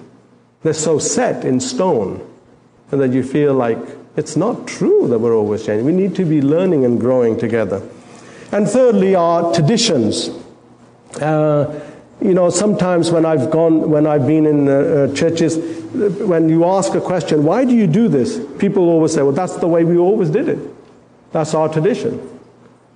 They're 0.63 0.73
so 0.73 0.99
set 0.99 1.45
in 1.45 1.61
stone 1.61 2.25
that 2.91 3.13
you 3.13 3.23
feel 3.23 3.55
like 3.55 3.79
it's 4.17 4.37
not 4.37 4.67
true 4.67 5.07
that 5.09 5.19
we're 5.19 5.37
always 5.37 5.65
changing. 5.65 5.85
We 5.85 5.93
need 5.93 6.17
to 6.17 6.25
be 6.25 6.41
learning 6.41 6.85
and 6.85 6.99
growing 6.99 7.39
together. 7.39 7.87
And 8.51 8.67
thirdly, 8.67 9.15
our 9.15 9.55
traditions. 9.55 10.31
Uh, 11.21 11.88
you 12.21 12.35
know, 12.35 12.51
sometimes 12.51 13.11
when 13.11 13.25
I've 13.25 13.51
gone, 13.51 13.91
when 13.91 14.07
I've 14.07 14.27
been 14.27 14.47
in 14.47 14.69
uh, 14.69 15.15
churches, 15.15 15.57
when 16.21 16.49
you 16.49 16.65
ask 16.65 16.95
a 16.95 17.01
question, 17.01 17.45
why 17.45 17.65
do 17.65 17.75
you 17.75 17.87
do 17.87 18.09
this? 18.09 18.41
People 18.59 18.89
always 18.89 19.15
say, 19.15 19.23
well, 19.23 19.33
that's 19.33 19.57
the 19.57 19.69
way 19.69 19.85
we 19.85 19.97
always 19.97 20.31
did 20.31 20.49
it. 20.49 20.59
That's 21.33 21.55
our 21.55 21.69
tradition. 21.69 22.21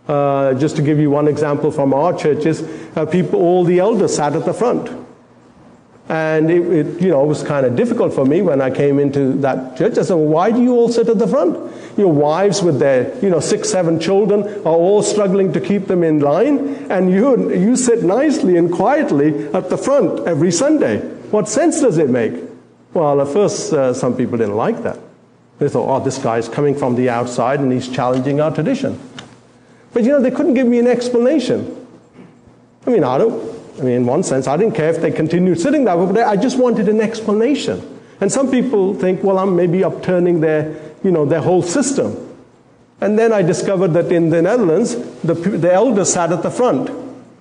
Uh, 0.09 0.55
just 0.55 0.75
to 0.77 0.83
give 0.83 0.99
you 0.99 1.11
one 1.11 1.29
example 1.29 1.71
from 1.71 1.95
our 1.95 2.17
churches, 2.17 2.63
uh, 2.97 3.07
people, 3.07 3.41
all 3.41 3.65
the 3.65 3.79
elders 3.79 4.17
sat 4.17 4.35
at 4.35 4.45
the 4.45 4.53
front. 4.53 4.91
And 6.09 6.51
it, 6.51 6.67
it, 6.67 7.01
you 7.01 7.09
know, 7.09 7.25
was 7.25 7.43
kind 7.43 7.65
of 7.65 7.77
difficult 7.77 8.13
for 8.13 8.25
me 8.25 8.43
when 8.43 8.61
I 8.61 8.71
came 8.71 8.99
into 8.99 9.35
that 9.35 9.77
church. 9.77 9.97
I 9.99 10.03
said, 10.03 10.15
well, 10.15 10.27
why 10.27 10.51
do 10.51 10.61
you 10.61 10.73
all 10.75 10.89
sit 10.89 11.09
at 11.09 11.19
the 11.19 11.29
front? 11.29 11.73
Your 11.97 12.13
wives 12.13 12.63
with 12.63 12.79
their, 12.79 13.17
you 13.23 13.31
know, 13.31 13.41
six, 13.41 13.71
seven 13.71 14.01
children 14.01 14.45
are 14.67 14.75
all 14.75 15.03
struggling 15.03 15.53
to 15.53 15.61
keep 15.61 15.87
them 15.87 16.03
in 16.03 16.21
line, 16.21 16.91
and 16.91 17.11
you, 17.11 17.55
you 17.55 17.77
sit 17.77 18.03
nicely 18.03 18.57
and 18.57 18.73
quietly 18.73 19.47
at 19.53 19.71
the 19.71 19.77
front 19.77 20.27
every 20.27 20.51
Sunday. 20.51 20.99
What 21.31 21.49
sense 21.49 21.81
does 21.81 21.99
it 21.99 22.11
make? 22.11 22.35
Well, 22.95 23.21
at 23.21 23.29
first, 23.29 23.73
uh, 23.73 23.95
some 23.95 24.17
people 24.17 24.39
didn't 24.39 24.57
like 24.57 24.83
that. 24.83 24.99
They 25.59 25.69
thought, 25.69 25.89
oh, 25.89 26.05
this 26.05 26.19
guy's 26.19 26.49
coming 26.49 26.75
from 26.75 26.97
the 26.97 27.09
outside 27.09 27.61
and 27.61 27.71
he's 27.73 27.89
challenging 27.89 28.41
our 28.41 28.53
tradition. 28.53 28.99
But 29.93 30.03
you 30.03 30.11
know, 30.11 30.21
they 30.21 30.31
couldn't 30.31 30.55
give 30.55 30.67
me 30.67 30.79
an 30.79 30.89
explanation. 30.89 31.87
I 32.87 32.91
mean, 32.91 33.05
I 33.05 33.19
don't, 33.19 33.52
I 33.79 33.83
mean, 33.83 33.93
in 33.93 34.07
one 34.07 34.23
sense, 34.23 34.47
I 34.47 34.57
didn't 34.57 34.75
care 34.75 34.91
if 34.91 35.01
they 35.01 35.11
continued 35.11 35.61
sitting 35.61 35.85
that 35.85 35.99
way, 35.99 36.07
but 36.07 36.19
I 36.19 36.37
just 36.37 36.59
wanted 36.59 36.89
an 36.89 37.01
explanation. 37.01 38.01
And 38.21 38.31
some 38.31 38.51
people 38.51 38.95
think, 38.95 39.23
well, 39.23 39.39
I'm 39.39 39.57
maybe 39.57 39.83
upturning 39.83 40.41
their, 40.41 40.79
you 41.03 41.11
know, 41.11 41.25
their 41.25 41.41
whole 41.41 41.63
system. 41.63 42.37
And 43.01 43.19
then 43.19 43.33
I 43.33 43.43
discovered 43.43 43.89
that 43.95 44.13
in 44.13 44.31
the 44.31 44.43
Netherlands, 44.43 44.95
the, 45.23 45.35
the 45.35 45.73
elders 45.73 46.13
sat 46.13 46.31
at 46.31 46.43
the 46.43 46.51
front. 46.51 46.89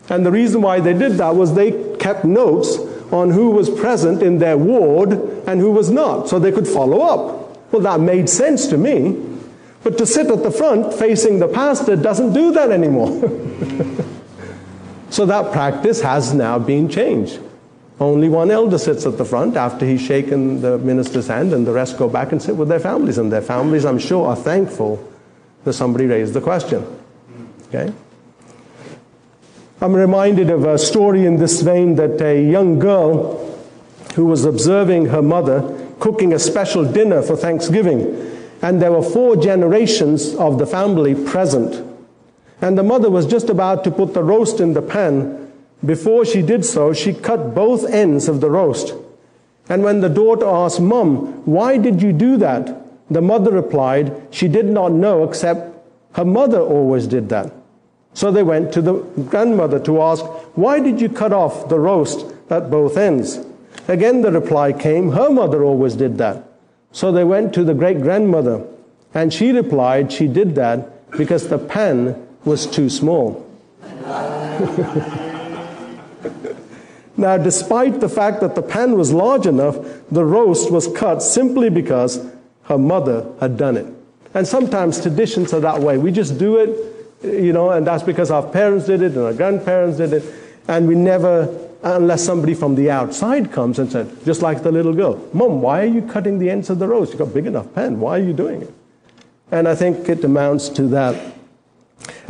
And 0.09 0.25
the 0.25 0.31
reason 0.31 0.61
why 0.61 0.79
they 0.79 0.93
did 0.93 1.13
that 1.13 1.35
was 1.35 1.53
they 1.53 1.95
kept 1.97 2.25
notes 2.25 2.77
on 3.11 3.29
who 3.29 3.51
was 3.51 3.69
present 3.69 4.23
in 4.23 4.39
their 4.39 4.57
ward 4.57 5.13
and 5.45 5.59
who 5.59 5.71
was 5.71 5.91
not, 5.91 6.29
so 6.29 6.39
they 6.39 6.51
could 6.51 6.67
follow 6.67 7.01
up. 7.01 7.71
Well, 7.71 7.81
that 7.83 7.99
made 7.99 8.29
sense 8.29 8.67
to 8.67 8.77
me. 8.77 9.23
But 9.83 9.97
to 9.97 10.05
sit 10.05 10.27
at 10.27 10.43
the 10.43 10.51
front 10.51 10.93
facing 10.93 11.39
the 11.39 11.47
pastor 11.47 11.95
doesn't 11.95 12.33
do 12.33 12.51
that 12.53 12.71
anymore. 12.71 13.09
So 15.11 15.25
that 15.25 15.51
practice 15.51 16.01
has 16.01 16.33
now 16.33 16.57
been 16.57 16.87
changed. 16.87 17.39
Only 17.99 18.29
one 18.29 18.49
elder 18.49 18.77
sits 18.77 19.05
at 19.05 19.17
the 19.17 19.25
front 19.25 19.57
after 19.57 19.85
he's 19.85 20.01
shaken 20.01 20.61
the 20.61 20.77
minister's 20.79 21.27
hand, 21.27 21.53
and 21.53 21.67
the 21.67 21.73
rest 21.73 21.97
go 21.97 22.09
back 22.09 22.31
and 22.31 22.41
sit 22.41 22.55
with 22.55 22.69
their 22.69 22.79
families. 22.79 23.17
And 23.17 23.31
their 23.31 23.41
families, 23.41 23.85
I'm 23.85 23.99
sure, 23.99 24.27
are 24.27 24.35
thankful 24.35 25.05
that 25.65 25.73
somebody 25.73 26.05
raised 26.05 26.33
the 26.33 26.41
question. 26.41 26.83
Okay? 27.67 27.93
I'm 29.81 29.93
reminded 29.93 30.49
of 30.49 30.63
a 30.63 30.77
story 30.77 31.25
in 31.25 31.37
this 31.37 31.61
vein 31.61 31.95
that 31.95 32.21
a 32.21 32.41
young 32.41 32.79
girl 32.79 33.37
who 34.15 34.25
was 34.25 34.45
observing 34.45 35.07
her 35.07 35.21
mother 35.21 35.77
cooking 35.99 36.33
a 36.33 36.39
special 36.39 36.85
dinner 36.85 37.21
for 37.21 37.35
Thanksgiving. 37.35 38.31
And 38.61 38.81
there 38.81 38.91
were 38.91 39.03
four 39.03 39.35
generations 39.35 40.35
of 40.35 40.57
the 40.57 40.65
family 40.65 41.15
present. 41.15 41.90
And 42.61 42.77
the 42.77 42.83
mother 42.83 43.09
was 43.09 43.25
just 43.25 43.49
about 43.49 43.83
to 43.83 43.91
put 43.91 44.13
the 44.13 44.23
roast 44.23 44.59
in 44.59 44.73
the 44.73 44.81
pan. 44.83 45.51
Before 45.83 46.23
she 46.23 46.43
did 46.43 46.63
so, 46.63 46.93
she 46.93 47.11
cut 47.11 47.55
both 47.55 47.89
ends 47.89 48.27
of 48.27 48.39
the 48.39 48.51
roast. 48.51 48.93
And 49.67 49.83
when 49.83 50.01
the 50.01 50.09
daughter 50.09 50.45
asked, 50.45 50.79
Mom, 50.79 51.43
why 51.45 51.77
did 51.77 52.01
you 52.01 52.13
do 52.13 52.37
that? 52.37 52.77
The 53.09 53.21
mother 53.21 53.51
replied, 53.51 54.15
She 54.29 54.47
did 54.47 54.67
not 54.67 54.91
know, 54.91 55.23
except 55.23 55.75
her 56.13 56.25
mother 56.25 56.59
always 56.59 57.07
did 57.07 57.29
that. 57.29 57.51
So 58.13 58.31
they 58.31 58.43
went 58.43 58.73
to 58.73 58.81
the 58.81 58.93
grandmother 59.29 59.79
to 59.79 60.01
ask, 60.01 60.23
Why 60.55 60.79
did 60.79 61.01
you 61.01 61.09
cut 61.09 61.33
off 61.33 61.67
the 61.69 61.79
roast 61.79 62.25
at 62.49 62.69
both 62.69 62.95
ends? 62.95 63.39
Again, 63.87 64.21
the 64.21 64.31
reply 64.31 64.73
came, 64.73 65.11
Her 65.11 65.29
mother 65.29 65.63
always 65.63 65.95
did 65.95 66.17
that. 66.19 66.43
So 66.91 67.11
they 67.11 67.23
went 67.23 67.53
to 67.53 67.63
the 67.63 67.73
great 67.73 68.01
grandmother, 68.01 68.65
and 69.13 69.33
she 69.33 69.51
replied, 69.51 70.11
She 70.11 70.27
did 70.27 70.55
that 70.55 71.09
because 71.11 71.47
the 71.47 71.57
pan 71.57 72.27
was 72.45 72.65
too 72.67 72.89
small. 72.89 73.47
now, 77.17 77.37
despite 77.37 77.99
the 77.99 78.09
fact 78.09 78.41
that 78.41 78.55
the 78.55 78.61
pan 78.61 78.97
was 78.97 79.13
large 79.13 79.45
enough, 79.45 79.77
the 80.09 80.25
roast 80.25 80.71
was 80.71 80.87
cut 80.87 81.21
simply 81.21 81.69
because 81.69 82.25
her 82.63 82.77
mother 82.77 83.25
had 83.39 83.57
done 83.57 83.77
it. 83.77 83.85
And 84.33 84.47
sometimes 84.47 85.01
traditions 85.01 85.53
are 85.53 85.59
that 85.59 85.79
way. 85.81 85.97
We 85.97 86.11
just 86.11 86.37
do 86.37 86.57
it, 86.57 86.69
you 87.23 87.53
know, 87.53 87.71
and 87.71 87.85
that's 87.85 88.03
because 88.03 88.31
our 88.31 88.43
parents 88.43 88.85
did 88.85 89.01
it 89.01 89.13
and 89.13 89.25
our 89.25 89.33
grandparents 89.33 89.97
did 89.97 90.13
it, 90.13 90.23
and 90.67 90.87
we 90.87 90.95
never, 90.95 91.47
unless 91.83 92.23
somebody 92.23 92.53
from 92.53 92.75
the 92.75 92.89
outside 92.89 93.51
comes 93.51 93.77
and 93.77 93.91
said, 93.91 94.09
just 94.25 94.41
like 94.41 94.63
the 94.63 94.71
little 94.71 94.93
girl, 94.93 95.21
Mom, 95.33 95.61
why 95.61 95.81
are 95.81 95.85
you 95.85 96.01
cutting 96.01 96.39
the 96.39 96.49
ends 96.49 96.69
of 96.69 96.79
the 96.79 96.87
roast? 96.87 97.11
You've 97.11 97.19
got 97.19 97.33
big 97.33 97.45
enough 97.45 97.73
pan. 97.73 97.99
Why 97.99 98.19
are 98.19 98.23
you 98.23 98.33
doing 98.33 98.61
it? 98.61 98.73
And 99.51 99.67
I 99.67 99.75
think 99.75 100.07
it 100.07 100.23
amounts 100.23 100.69
to 100.69 100.83
that. 100.89 101.35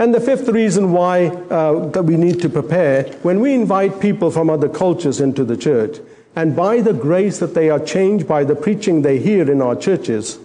And 0.01 0.15
the 0.15 0.19
fifth 0.19 0.47
reason 0.47 0.93
why 0.93 1.27
uh, 1.27 1.87
that 1.89 2.05
we 2.05 2.17
need 2.17 2.41
to 2.41 2.49
prepare, 2.49 3.03
when 3.21 3.39
we 3.39 3.53
invite 3.53 3.99
people 3.99 4.31
from 4.31 4.49
other 4.49 4.67
cultures 4.67 5.21
into 5.21 5.45
the 5.45 5.55
church, 5.55 5.99
and 6.35 6.55
by 6.55 6.81
the 6.81 6.91
grace 6.91 7.37
that 7.37 7.53
they 7.53 7.69
are 7.69 7.77
changed 7.77 8.27
by 8.27 8.43
the 8.43 8.55
preaching 8.55 9.03
they 9.03 9.19
hear 9.19 9.51
in 9.51 9.61
our 9.61 9.75
churches, 9.75 10.39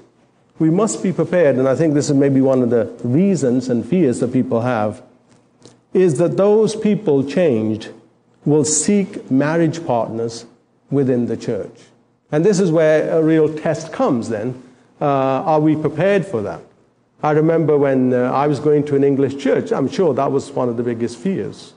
we 0.59 0.69
must 0.69 1.03
be 1.03 1.11
prepared, 1.11 1.57
and 1.57 1.67
I 1.67 1.75
think 1.75 1.95
this 1.95 2.11
is 2.11 2.17
maybe 2.17 2.43
one 2.43 2.63
of 2.63 2.69
the 2.69 2.95
reasons 3.03 3.71
and 3.71 3.83
fears 3.83 4.21
that 4.21 4.31
people 4.31 4.61
have, 4.61 5.01
is 5.95 6.19
that 6.19 6.37
those 6.37 6.77
people 6.77 7.25
changed 7.27 7.89
will 8.45 8.67
seek 8.67 9.31
marriage 9.31 9.87
partners 9.87 10.45
within 10.91 11.29
the 11.29 11.37
church. 11.39 11.81
And 12.31 12.45
this 12.45 12.61
is 12.61 12.71
where 12.71 13.09
a 13.11 13.23
real 13.23 13.49
test 13.57 13.91
comes 13.91 14.29
then. 14.29 14.63
Uh, 15.01 15.07
are 15.07 15.61
we 15.61 15.77
prepared 15.77 16.27
for 16.27 16.43
that? 16.43 16.61
I 17.23 17.31
remember 17.33 17.79
when 17.79 18.13
uh, 18.13 18.31
I 18.33 18.47
was 18.47 18.61
going 18.61 18.85
to 18.87 18.97
an 18.97 19.05
English 19.05 19.39
church, 19.39 19.73
I'm 19.73 19.89
sure 19.89 20.15
that 20.15 20.31
was 20.31 20.51
one 20.51 20.69
of 20.69 20.77
the 20.77 20.83
biggest 20.83 21.19
fears. 21.19 21.75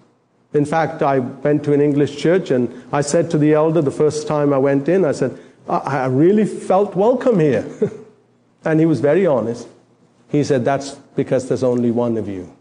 In 0.54 0.66
fact, 0.66 1.02
I 1.02 1.20
went 1.20 1.64
to 1.66 1.74
an 1.74 1.82
English 1.82 2.18
church 2.18 2.52
and 2.52 2.84
I 2.92 3.02
said 3.02 3.30
to 3.32 3.38
the 3.38 3.54
elder 3.54 3.82
the 3.82 3.92
first 3.92 4.28
time 4.28 4.52
I 4.52 4.58
went 4.58 4.90
in, 4.90 5.06
I 5.06 5.12
said, 5.12 5.38
I, 5.68 5.78
I 5.78 6.06
really 6.08 6.46
felt 6.46 6.96
welcome 6.96 7.40
here. 7.40 7.66
And 8.66 8.80
he 8.80 8.86
was 8.86 9.00
very 9.00 9.26
honest. 9.26 9.68
He 10.30 10.44
said, 10.44 10.66
That's 10.66 10.96
because 11.16 11.48
there's 11.48 11.64
only 11.64 11.92
one 11.92 12.18
of 12.18 12.28
you. 12.28 12.54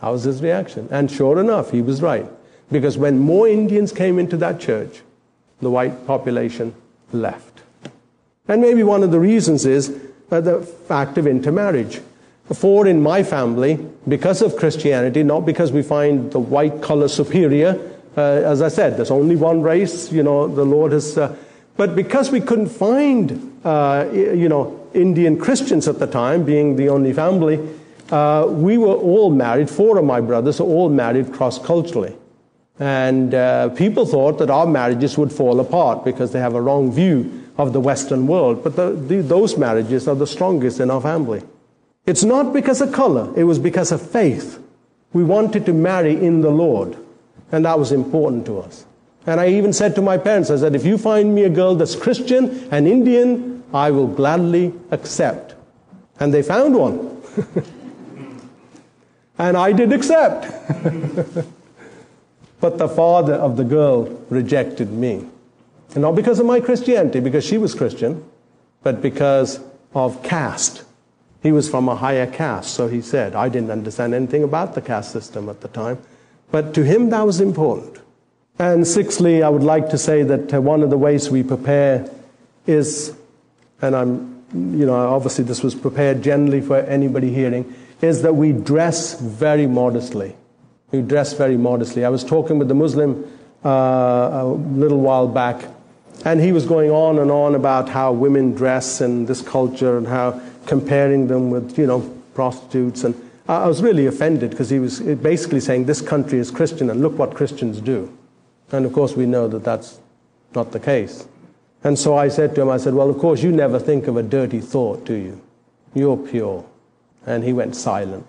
How 0.00 0.12
was 0.12 0.24
his 0.24 0.42
reaction? 0.42 0.88
And 0.90 1.10
sure 1.10 1.38
enough, 1.38 1.70
he 1.70 1.82
was 1.82 2.02
right. 2.02 2.26
Because 2.70 2.98
when 2.98 3.18
more 3.18 3.46
Indians 3.46 3.92
came 3.92 4.18
into 4.18 4.36
that 4.38 4.60
church, 4.60 5.02
the 5.60 5.70
white 5.70 6.06
population 6.06 6.74
left. 7.12 7.60
And 8.48 8.60
maybe 8.60 8.82
one 8.82 9.02
of 9.02 9.10
the 9.10 9.20
reasons 9.20 9.64
is 9.66 9.96
uh, 10.30 10.40
the 10.40 10.62
fact 10.62 11.18
of 11.18 11.26
intermarriage. 11.26 12.00
For 12.46 12.86
in 12.86 13.02
my 13.02 13.22
family, 13.22 13.78
because 14.08 14.42
of 14.42 14.56
Christianity, 14.56 15.22
not 15.22 15.46
because 15.46 15.72
we 15.72 15.82
find 15.82 16.30
the 16.32 16.40
white 16.40 16.82
color 16.82 17.08
superior, 17.08 17.78
uh, 18.16 18.20
as 18.20 18.60
I 18.60 18.68
said, 18.68 18.96
there's 18.96 19.10
only 19.10 19.36
one 19.36 19.62
race, 19.62 20.12
you 20.12 20.22
know, 20.22 20.48
the 20.48 20.64
Lord 20.64 20.92
has, 20.92 21.16
uh, 21.16 21.34
but 21.76 21.94
because 21.94 22.30
we 22.30 22.40
couldn't 22.40 22.68
find, 22.68 23.60
uh, 23.64 24.06
you 24.12 24.48
know, 24.48 24.88
Indian 24.92 25.38
Christians 25.38 25.88
at 25.88 25.98
the 25.98 26.06
time, 26.06 26.44
being 26.44 26.76
the 26.76 26.88
only 26.90 27.12
family, 27.12 27.58
uh, 28.10 28.46
we 28.48 28.76
were 28.76 28.94
all 28.94 29.30
married, 29.30 29.70
four 29.70 29.96
of 29.96 30.04
my 30.04 30.20
brothers 30.20 30.60
are 30.60 30.64
all 30.64 30.90
married 30.90 31.32
cross 31.32 31.58
culturally. 31.58 32.14
And 32.78 33.32
uh, 33.32 33.70
people 33.70 34.04
thought 34.04 34.38
that 34.38 34.50
our 34.50 34.66
marriages 34.66 35.16
would 35.16 35.32
fall 35.32 35.60
apart 35.60 36.04
because 36.04 36.32
they 36.32 36.40
have 36.40 36.54
a 36.54 36.60
wrong 36.60 36.92
view 36.92 37.48
of 37.56 37.72
the 37.72 37.80
Western 37.80 38.26
world. 38.26 38.62
But 38.62 38.76
the, 38.76 38.90
the, 38.90 39.22
those 39.22 39.56
marriages 39.56 40.08
are 40.08 40.14
the 40.14 40.26
strongest 40.26 40.80
in 40.80 40.90
our 40.90 41.00
family. 41.00 41.42
It's 42.06 42.24
not 42.24 42.52
because 42.52 42.80
of 42.80 42.92
color, 42.92 43.32
it 43.36 43.44
was 43.44 43.58
because 43.58 43.92
of 43.92 44.02
faith. 44.02 44.58
We 45.12 45.22
wanted 45.22 45.66
to 45.66 45.72
marry 45.72 46.12
in 46.12 46.40
the 46.40 46.50
Lord, 46.50 46.96
and 47.50 47.64
that 47.64 47.78
was 47.78 47.92
important 47.92 48.46
to 48.46 48.58
us. 48.58 48.86
And 49.26 49.40
I 49.40 49.48
even 49.48 49.72
said 49.72 49.94
to 49.94 50.02
my 50.02 50.18
parents, 50.18 50.50
I 50.50 50.56
said, 50.56 50.74
if 50.74 50.84
you 50.84 50.98
find 50.98 51.34
me 51.34 51.44
a 51.44 51.50
girl 51.50 51.76
that's 51.76 51.94
Christian 51.94 52.68
and 52.72 52.88
Indian, 52.88 53.62
I 53.72 53.90
will 53.90 54.08
gladly 54.08 54.72
accept. 54.90 55.54
And 56.18 56.34
they 56.34 56.42
found 56.42 56.74
one. 56.74 57.22
and 59.38 59.56
I 59.56 59.72
did 59.72 59.92
accept. 59.92 60.50
but 62.60 62.78
the 62.78 62.88
father 62.88 63.34
of 63.34 63.56
the 63.56 63.64
girl 63.64 64.04
rejected 64.28 64.90
me. 64.90 65.26
And 65.94 66.02
not 66.02 66.16
because 66.16 66.40
of 66.40 66.46
my 66.46 66.58
Christianity, 66.58 67.20
because 67.20 67.44
she 67.44 67.58
was 67.58 67.74
Christian, 67.74 68.24
but 68.82 69.02
because 69.02 69.60
of 69.94 70.22
caste. 70.22 70.82
He 71.42 71.52
was 71.52 71.68
from 71.68 71.88
a 71.88 71.96
higher 71.96 72.26
caste, 72.26 72.74
so 72.74 72.88
he 72.88 73.00
said. 73.00 73.34
I 73.34 73.48
didn't 73.48 73.70
understand 73.70 74.14
anything 74.14 74.44
about 74.44 74.74
the 74.74 74.80
caste 74.80 75.12
system 75.12 75.48
at 75.48 75.60
the 75.60 75.68
time, 75.68 75.98
but 76.50 76.72
to 76.74 76.84
him 76.84 77.10
that 77.10 77.26
was 77.26 77.40
important. 77.40 77.98
And 78.58 78.86
sixthly, 78.86 79.42
I 79.42 79.48
would 79.48 79.62
like 79.64 79.88
to 79.90 79.98
say 79.98 80.22
that 80.22 80.54
uh, 80.54 80.60
one 80.60 80.82
of 80.82 80.90
the 80.90 80.98
ways 80.98 81.30
we 81.30 81.42
prepare 81.42 82.08
is 82.66 83.14
and 83.82 83.96
I'm, 83.96 84.44
you 84.54 84.86
know, 84.86 84.94
obviously 84.94 85.44
this 85.44 85.62
was 85.62 85.74
prepared 85.74 86.22
generally 86.22 86.60
for 86.60 86.76
anybody 86.76 87.34
hearing, 87.34 87.74
is 88.00 88.22
that 88.22 88.36
we 88.36 88.52
dress 88.52 89.20
very 89.20 89.66
modestly. 89.66 90.36
We 90.92 91.02
dress 91.02 91.32
very 91.32 91.56
modestly. 91.56 92.04
I 92.04 92.08
was 92.08 92.24
talking 92.24 92.58
with 92.58 92.68
the 92.68 92.74
Muslim 92.74 93.24
uh, 93.64 93.68
a 93.68 94.44
little 94.46 95.00
while 95.00 95.26
back, 95.26 95.64
and 96.24 96.40
he 96.40 96.52
was 96.52 96.64
going 96.64 96.90
on 96.90 97.18
and 97.18 97.30
on 97.30 97.54
about 97.54 97.88
how 97.88 98.12
women 98.12 98.54
dress 98.54 99.00
in 99.00 99.26
this 99.26 99.42
culture 99.42 99.98
and 99.98 100.06
how 100.06 100.40
comparing 100.66 101.28
them 101.28 101.50
with, 101.50 101.78
you 101.78 101.86
know, 101.86 102.00
prostitutes. 102.34 103.04
And 103.04 103.14
I 103.48 103.66
was 103.66 103.82
really 103.82 104.06
offended 104.06 104.50
because 104.50 104.70
he 104.70 104.78
was 104.78 105.00
basically 105.00 105.60
saying 105.60 105.84
this 105.84 106.00
country 106.00 106.38
is 106.38 106.50
Christian 106.50 106.90
and 106.90 107.00
look 107.00 107.18
what 107.18 107.34
Christians 107.34 107.80
do. 107.80 108.16
And 108.70 108.86
of 108.86 108.92
course, 108.92 109.14
we 109.14 109.26
know 109.26 109.48
that 109.48 109.64
that's 109.64 109.98
not 110.54 110.72
the 110.72 110.80
case. 110.80 111.26
And 111.84 111.98
so 111.98 112.16
I 112.16 112.28
said 112.28 112.54
to 112.54 112.62
him, 112.62 112.68
I 112.68 112.76
said, 112.76 112.94
Well, 112.94 113.10
of 113.10 113.18
course, 113.18 113.42
you 113.42 113.52
never 113.52 113.78
think 113.78 114.06
of 114.06 114.16
a 114.16 114.22
dirty 114.22 114.60
thought, 114.60 115.04
do 115.04 115.14
you? 115.14 115.40
You're 115.94 116.16
pure. 116.16 116.64
And 117.26 117.44
he 117.44 117.52
went 117.52 117.76
silent. 117.76 118.26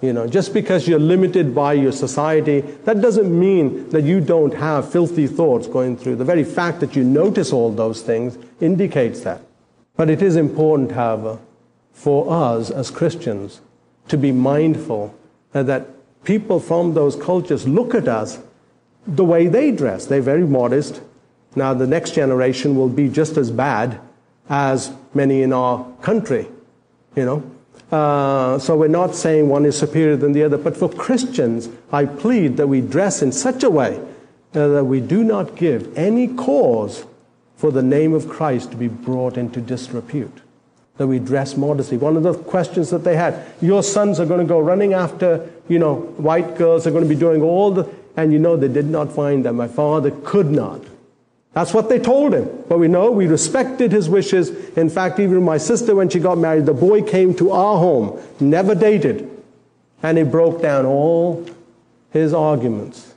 You 0.00 0.12
know, 0.12 0.26
just 0.26 0.52
because 0.52 0.88
you're 0.88 0.98
limited 0.98 1.54
by 1.54 1.74
your 1.74 1.92
society, 1.92 2.60
that 2.60 3.00
doesn't 3.00 3.38
mean 3.38 3.88
that 3.90 4.02
you 4.02 4.20
don't 4.20 4.52
have 4.52 4.90
filthy 4.90 5.28
thoughts 5.28 5.68
going 5.68 5.96
through. 5.96 6.16
The 6.16 6.24
very 6.24 6.42
fact 6.42 6.80
that 6.80 6.96
you 6.96 7.04
notice 7.04 7.52
all 7.52 7.70
those 7.70 8.02
things 8.02 8.36
indicates 8.60 9.20
that. 9.20 9.42
But 9.96 10.10
it 10.10 10.20
is 10.20 10.34
important, 10.34 10.90
however, 10.90 11.38
for 11.92 12.32
us 12.32 12.70
as 12.70 12.90
Christians 12.90 13.60
to 14.08 14.16
be 14.16 14.32
mindful 14.32 15.14
that 15.52 15.86
people 16.24 16.58
from 16.60 16.94
those 16.94 17.16
cultures 17.16 17.68
look 17.68 17.94
at 17.94 18.08
us 18.08 18.40
the 19.06 19.24
way 19.24 19.46
they 19.46 19.70
dress. 19.70 20.06
They're 20.06 20.22
very 20.22 20.46
modest, 20.46 21.00
now, 21.54 21.74
the 21.74 21.86
next 21.86 22.14
generation 22.14 22.76
will 22.76 22.88
be 22.88 23.08
just 23.08 23.36
as 23.36 23.50
bad 23.50 24.00
as 24.48 24.92
many 25.12 25.42
in 25.42 25.52
our 25.52 25.86
country, 26.00 26.48
you 27.14 27.24
know. 27.24 27.50
Uh, 27.90 28.58
so 28.58 28.76
we're 28.76 28.88
not 28.88 29.14
saying 29.14 29.48
one 29.48 29.66
is 29.66 29.78
superior 29.78 30.16
than 30.16 30.32
the 30.32 30.42
other, 30.42 30.56
but 30.56 30.76
for 30.76 30.88
Christians, 30.88 31.68
I 31.92 32.06
plead 32.06 32.56
that 32.56 32.68
we 32.68 32.80
dress 32.80 33.20
in 33.20 33.32
such 33.32 33.62
a 33.62 33.70
way 33.70 33.98
uh, 34.54 34.68
that 34.68 34.84
we 34.84 35.00
do 35.00 35.22
not 35.22 35.56
give 35.56 35.96
any 35.96 36.28
cause 36.28 37.04
for 37.56 37.70
the 37.70 37.82
name 37.82 38.14
of 38.14 38.28
Christ 38.28 38.70
to 38.70 38.76
be 38.78 38.88
brought 38.88 39.36
into 39.36 39.60
disrepute. 39.60 40.40
That 40.98 41.06
we 41.06 41.18
dress 41.18 41.56
modestly. 41.56 41.96
One 41.96 42.16
of 42.16 42.22
the 42.22 42.34
questions 42.34 42.90
that 42.90 43.02
they 43.04 43.16
had, 43.16 43.44
your 43.60 43.82
sons 43.82 44.20
are 44.20 44.26
going 44.26 44.40
to 44.40 44.46
go 44.46 44.60
running 44.60 44.92
after, 44.92 45.50
you 45.68 45.78
know, 45.78 45.96
white 46.16 46.56
girls, 46.56 46.86
are 46.86 46.90
going 46.90 47.04
to 47.04 47.08
be 47.08 47.18
doing 47.18 47.42
all 47.42 47.70
the, 47.70 47.88
and 48.16 48.32
you 48.32 48.38
know, 48.38 48.56
they 48.56 48.68
did 48.68 48.86
not 48.86 49.10
find 49.10 49.44
them. 49.44 49.56
My 49.56 49.68
father 49.68 50.10
could 50.10 50.50
not 50.50 50.82
that's 51.52 51.74
what 51.74 51.88
they 51.88 51.98
told 51.98 52.32
him. 52.34 52.48
But 52.68 52.78
we 52.78 52.88
know 52.88 53.10
we 53.10 53.26
respected 53.26 53.92
his 53.92 54.08
wishes. 54.08 54.50
In 54.76 54.88
fact, 54.88 55.20
even 55.20 55.42
my 55.42 55.58
sister, 55.58 55.94
when 55.94 56.08
she 56.08 56.18
got 56.18 56.38
married, 56.38 56.66
the 56.66 56.74
boy 56.74 57.02
came 57.02 57.34
to 57.36 57.50
our 57.50 57.78
home, 57.78 58.20
never 58.40 58.74
dated. 58.74 59.28
And 60.02 60.18
he 60.18 60.24
broke 60.24 60.62
down 60.62 60.86
all 60.86 61.46
his 62.10 62.32
arguments. 62.32 63.14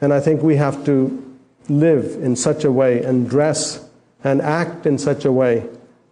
And 0.00 0.12
I 0.12 0.20
think 0.20 0.42
we 0.42 0.56
have 0.56 0.84
to 0.86 1.38
live 1.68 2.22
in 2.22 2.36
such 2.36 2.64
a 2.64 2.72
way 2.72 3.02
and 3.02 3.28
dress 3.28 3.86
and 4.22 4.42
act 4.42 4.86
in 4.86 4.98
such 4.98 5.24
a 5.24 5.32
way 5.32 5.66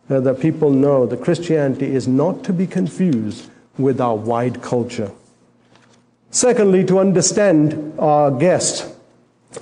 that 0.08 0.40
people 0.40 0.70
know 0.70 1.06
that 1.06 1.22
Christianity 1.22 1.94
is 1.94 2.08
not 2.08 2.42
to 2.44 2.52
be 2.52 2.66
confused 2.66 3.50
with 3.76 4.00
our 4.00 4.16
wide 4.16 4.62
culture. 4.62 5.10
Secondly, 6.30 6.84
to 6.84 6.98
understand 6.98 7.94
our 7.98 8.30
guest, 8.30 8.94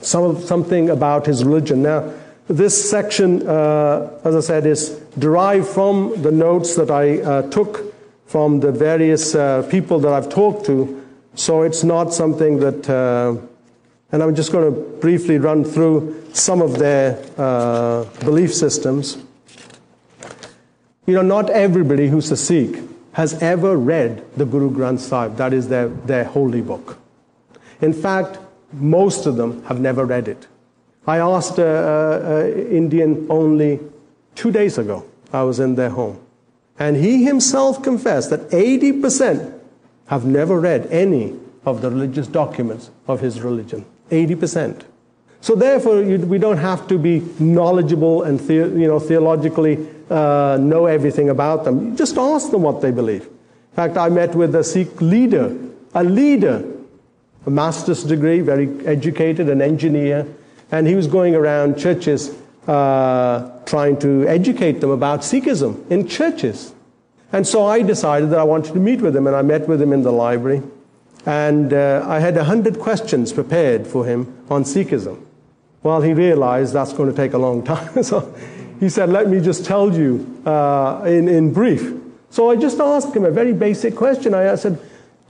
some, 0.00 0.40
something 0.40 0.90
about 0.90 1.26
his 1.26 1.44
religion. 1.44 1.82
Now, 1.82 2.12
this 2.48 2.90
section, 2.90 3.46
uh, 3.46 4.20
as 4.24 4.36
I 4.36 4.40
said, 4.40 4.66
is 4.66 4.90
derived 5.18 5.66
from 5.66 6.20
the 6.22 6.30
notes 6.30 6.76
that 6.76 6.90
I 6.90 7.20
uh, 7.20 7.42
took 7.50 7.92
from 8.26 8.60
the 8.60 8.72
various 8.72 9.34
uh, 9.34 9.66
people 9.70 9.98
that 10.00 10.12
I've 10.12 10.28
talked 10.28 10.66
to. 10.66 11.04
So 11.34 11.62
it's 11.62 11.84
not 11.84 12.14
something 12.14 12.58
that, 12.60 12.88
uh, 12.88 13.36
and 14.12 14.22
I'm 14.22 14.34
just 14.34 14.52
going 14.52 14.72
to 14.72 14.80
briefly 15.00 15.38
run 15.38 15.64
through 15.64 16.24
some 16.32 16.62
of 16.62 16.78
their 16.78 17.22
uh, 17.36 18.04
belief 18.20 18.54
systems. 18.54 19.18
You 21.06 21.14
know, 21.14 21.22
not 21.22 21.50
everybody 21.50 22.08
who's 22.08 22.30
a 22.32 22.36
Sikh 22.36 22.82
has 23.12 23.40
ever 23.40 23.76
read 23.76 24.24
the 24.36 24.44
Guru 24.44 24.70
Granth 24.70 24.98
Sahib, 24.98 25.36
that 25.36 25.52
is 25.52 25.68
their, 25.68 25.88
their 25.88 26.24
holy 26.24 26.60
book. 26.60 26.98
In 27.80 27.92
fact, 27.92 28.38
most 28.72 29.24
of 29.24 29.36
them 29.36 29.62
have 29.64 29.80
never 29.80 30.04
read 30.04 30.26
it. 30.28 30.46
I 31.06 31.18
asked 31.18 31.58
an 31.58 32.66
Indian 32.68 33.26
only 33.30 33.78
two 34.34 34.50
days 34.50 34.78
ago. 34.78 35.06
I 35.32 35.44
was 35.44 35.60
in 35.60 35.76
their 35.76 35.90
home. 35.90 36.20
And 36.78 36.96
he 36.96 37.24
himself 37.24 37.82
confessed 37.82 38.30
that 38.30 38.50
80% 38.50 39.58
have 40.08 40.24
never 40.24 40.60
read 40.60 40.86
any 40.86 41.38
of 41.64 41.82
the 41.82 41.90
religious 41.90 42.26
documents 42.26 42.90
of 43.06 43.20
his 43.20 43.40
religion. 43.40 43.86
80%. 44.10 44.82
So 45.40 45.54
therefore, 45.54 46.02
you, 46.02 46.18
we 46.18 46.38
don't 46.38 46.56
have 46.56 46.88
to 46.88 46.98
be 46.98 47.22
knowledgeable 47.38 48.22
and 48.22 48.40
the, 48.40 48.54
you 48.54 48.88
know, 48.88 48.98
theologically 48.98 49.86
uh, 50.10 50.58
know 50.60 50.86
everything 50.86 51.28
about 51.30 51.64
them. 51.64 51.96
Just 51.96 52.16
ask 52.16 52.50
them 52.50 52.62
what 52.62 52.80
they 52.80 52.90
believe. 52.90 53.22
In 53.22 53.76
fact, 53.76 53.96
I 53.96 54.08
met 54.08 54.34
with 54.34 54.54
a 54.54 54.64
Sikh 54.64 55.00
leader, 55.00 55.56
a 55.94 56.02
leader, 56.02 56.64
a 57.44 57.50
master's 57.50 58.02
degree, 58.02 58.40
very 58.40 58.86
educated, 58.86 59.48
an 59.48 59.62
engineer, 59.62 60.26
and 60.72 60.86
he 60.86 60.94
was 60.94 61.06
going 61.06 61.34
around 61.34 61.78
churches 61.78 62.34
uh, 62.66 63.50
trying 63.66 63.98
to 64.00 64.26
educate 64.26 64.80
them 64.80 64.90
about 64.90 65.20
Sikhism 65.20 65.88
in 65.90 66.08
churches. 66.08 66.74
And 67.32 67.46
so 67.46 67.66
I 67.66 67.82
decided 67.82 68.30
that 68.30 68.38
I 68.38 68.44
wanted 68.44 68.72
to 68.72 68.80
meet 68.80 69.00
with 69.00 69.14
him, 69.14 69.26
and 69.26 69.36
I 69.36 69.42
met 69.42 69.68
with 69.68 69.80
him 69.80 69.92
in 69.92 70.02
the 70.02 70.12
library. 70.12 70.62
And 71.24 71.72
uh, 71.72 72.04
I 72.06 72.20
had 72.20 72.36
100 72.36 72.78
questions 72.78 73.32
prepared 73.32 73.86
for 73.86 74.04
him 74.04 74.32
on 74.48 74.64
Sikhism. 74.64 75.25
Well, 75.86 76.00
he 76.00 76.14
realized 76.14 76.72
that's 76.72 76.92
going 76.92 77.08
to 77.08 77.14
take 77.14 77.32
a 77.34 77.38
long 77.38 77.62
time. 77.62 78.02
so 78.10 78.34
he 78.80 78.88
said, 78.88 79.08
Let 79.08 79.28
me 79.28 79.40
just 79.40 79.64
tell 79.64 79.96
you 79.96 80.42
uh, 80.44 81.04
in, 81.06 81.28
in 81.28 81.52
brief. 81.52 81.94
So 82.28 82.50
I 82.50 82.56
just 82.56 82.80
asked 82.80 83.14
him 83.14 83.24
a 83.24 83.30
very 83.30 83.52
basic 83.52 83.94
question. 83.94 84.34
I 84.34 84.56
said, 84.56 84.80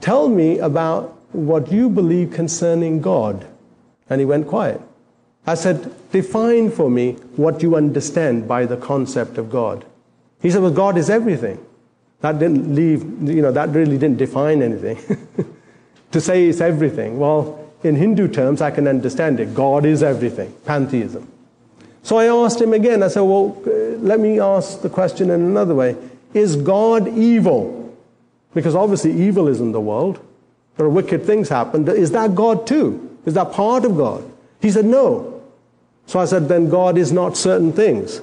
Tell 0.01 0.27
me 0.27 0.57
about 0.57 1.15
what 1.31 1.71
you 1.71 1.89
believe 1.89 2.31
concerning 2.31 3.01
God. 3.01 3.45
And 4.09 4.19
he 4.19 4.25
went 4.25 4.47
quiet. 4.47 4.81
I 5.45 5.53
said, 5.53 5.93
Define 6.11 6.71
for 6.71 6.89
me 6.89 7.11
what 7.35 7.61
you 7.61 7.75
understand 7.75 8.47
by 8.47 8.65
the 8.65 8.77
concept 8.77 9.37
of 9.37 9.51
God. 9.51 9.85
He 10.41 10.49
said, 10.49 10.63
Well, 10.63 10.71
God 10.71 10.97
is 10.97 11.07
everything. 11.07 11.63
That 12.21 12.39
didn't 12.39 12.73
leave, 12.73 13.03
you 13.29 13.43
know, 13.43 13.51
that 13.51 13.69
really 13.69 13.99
didn't 13.99 14.17
define 14.17 14.63
anything. 14.63 14.97
to 16.13 16.19
say 16.19 16.47
it's 16.47 16.61
everything, 16.61 17.19
well, 17.19 17.66
in 17.83 17.95
Hindu 17.95 18.27
terms, 18.27 18.61
I 18.61 18.71
can 18.71 18.87
understand 18.87 19.39
it. 19.39 19.53
God 19.53 19.85
is 19.85 20.03
everything, 20.03 20.53
pantheism. 20.65 21.31
So 22.03 22.17
I 22.17 22.27
asked 22.27 22.61
him 22.61 22.73
again, 22.73 23.03
I 23.03 23.09
said, 23.09 23.21
Well, 23.21 23.61
uh, 23.65 23.69
let 23.97 24.19
me 24.19 24.39
ask 24.39 24.81
the 24.81 24.89
question 24.89 25.29
in 25.29 25.41
another 25.41 25.75
way. 25.75 25.95
Is 26.33 26.55
God 26.55 27.07
evil? 27.07 27.95
Because 28.53 28.75
obviously 28.75 29.11
evil 29.11 29.47
is 29.47 29.59
in 29.59 29.71
the 29.71 29.81
world. 29.81 30.19
There 30.77 30.85
are 30.85 30.89
wicked 30.89 31.25
things 31.25 31.49
happen. 31.49 31.87
Is 31.87 32.11
that 32.11 32.35
God 32.35 32.65
too? 32.65 33.17
Is 33.25 33.33
that 33.33 33.51
part 33.51 33.83
of 33.83 33.97
God? 33.97 34.23
He 34.61 34.71
said, 34.71 34.85
No. 34.85 35.41
So 36.05 36.19
I 36.19 36.25
said, 36.25 36.47
then 36.47 36.69
God 36.69 36.97
is 36.97 37.11
not 37.11 37.35
certain 37.35 37.73
things. 37.73 38.21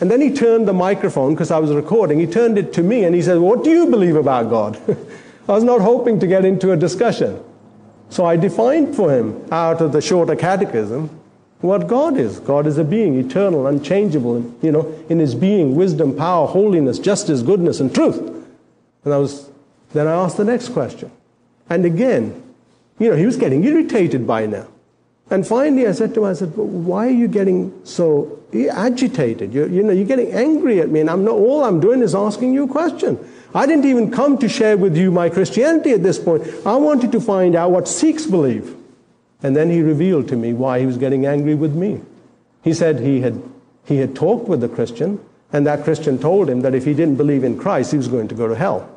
And 0.00 0.10
then 0.10 0.20
he 0.20 0.30
turned 0.30 0.68
the 0.68 0.74
microphone, 0.74 1.32
because 1.32 1.50
I 1.50 1.58
was 1.58 1.72
recording, 1.72 2.20
he 2.20 2.26
turned 2.26 2.58
it 2.58 2.74
to 2.74 2.82
me 2.82 3.04
and 3.04 3.14
he 3.14 3.22
said, 3.22 3.38
What 3.38 3.64
do 3.64 3.70
you 3.70 3.86
believe 3.86 4.16
about 4.16 4.50
God? 4.50 4.78
I 5.48 5.52
was 5.52 5.64
not 5.64 5.80
hoping 5.80 6.20
to 6.20 6.26
get 6.26 6.44
into 6.44 6.72
a 6.72 6.76
discussion. 6.76 7.42
So 8.10 8.26
I 8.26 8.36
defined 8.36 8.94
for 8.94 9.10
him, 9.10 9.46
out 9.50 9.80
of 9.80 9.92
the 9.92 10.00
shorter 10.00 10.36
catechism, 10.36 11.08
what 11.60 11.86
God 11.86 12.16
is. 12.16 12.40
God 12.40 12.66
is 12.66 12.76
a 12.78 12.84
being, 12.84 13.18
eternal, 13.18 13.66
unchangeable, 13.66 14.42
you 14.62 14.72
know, 14.72 14.92
in 15.08 15.18
his 15.18 15.34
being, 15.34 15.76
wisdom, 15.76 16.16
power, 16.16 16.46
holiness, 16.46 16.98
justice, 16.98 17.42
goodness, 17.42 17.80
and 17.80 17.94
truth. 17.94 18.18
And 19.04 19.14
I 19.14 19.18
was, 19.18 19.48
then 19.92 20.06
I 20.06 20.12
asked 20.12 20.36
the 20.36 20.44
next 20.44 20.70
question. 20.70 21.10
And 21.68 21.84
again, 21.84 22.42
you 22.98 23.10
know, 23.10 23.16
he 23.16 23.26
was 23.26 23.36
getting 23.36 23.62
irritated 23.64 24.26
by 24.26 24.46
now. 24.46 24.66
And 25.30 25.46
finally, 25.46 25.86
I 25.86 25.92
said 25.92 26.12
to 26.14 26.24
him, 26.24 26.30
I 26.30 26.32
said, 26.32 26.56
why 26.56 27.06
are 27.06 27.10
you 27.10 27.28
getting 27.28 27.72
so 27.84 28.40
agitated? 28.52 29.54
You're, 29.54 29.68
you 29.68 29.82
know, 29.82 29.92
you're 29.92 30.06
getting 30.06 30.32
angry 30.32 30.80
at 30.80 30.88
me, 30.88 31.00
and 31.00 31.08
I'm 31.08 31.24
not, 31.24 31.34
all 31.34 31.62
I'm 31.62 31.78
doing 31.78 32.02
is 32.02 32.16
asking 32.16 32.52
you 32.52 32.64
a 32.64 32.68
question. 32.68 33.16
I 33.54 33.66
didn't 33.66 33.84
even 33.84 34.10
come 34.10 34.38
to 34.38 34.48
share 34.48 34.76
with 34.76 34.96
you 34.96 35.10
my 35.10 35.28
Christianity 35.28 35.92
at 35.92 36.02
this 36.02 36.18
point. 36.18 36.46
I 36.64 36.76
wanted 36.76 37.12
to 37.12 37.20
find 37.20 37.56
out 37.56 37.70
what 37.72 37.88
Sikhs 37.88 38.26
believe. 38.26 38.76
And 39.42 39.56
then 39.56 39.70
he 39.70 39.82
revealed 39.82 40.28
to 40.28 40.36
me 40.36 40.52
why 40.52 40.80
he 40.80 40.86
was 40.86 40.98
getting 40.98 41.26
angry 41.26 41.54
with 41.54 41.74
me. 41.74 42.00
He 42.62 42.74
said 42.74 43.00
he 43.00 43.20
had, 43.20 43.42
he 43.84 43.96
had 43.96 44.14
talked 44.14 44.48
with 44.48 44.62
a 44.62 44.68
Christian, 44.68 45.18
and 45.52 45.66
that 45.66 45.82
Christian 45.82 46.18
told 46.18 46.48
him 46.48 46.60
that 46.60 46.74
if 46.74 46.84
he 46.84 46.94
didn't 46.94 47.16
believe 47.16 47.42
in 47.42 47.58
Christ, 47.58 47.90
he 47.90 47.96
was 47.96 48.08
going 48.08 48.28
to 48.28 48.34
go 48.34 48.46
to 48.46 48.54
hell. 48.54 48.88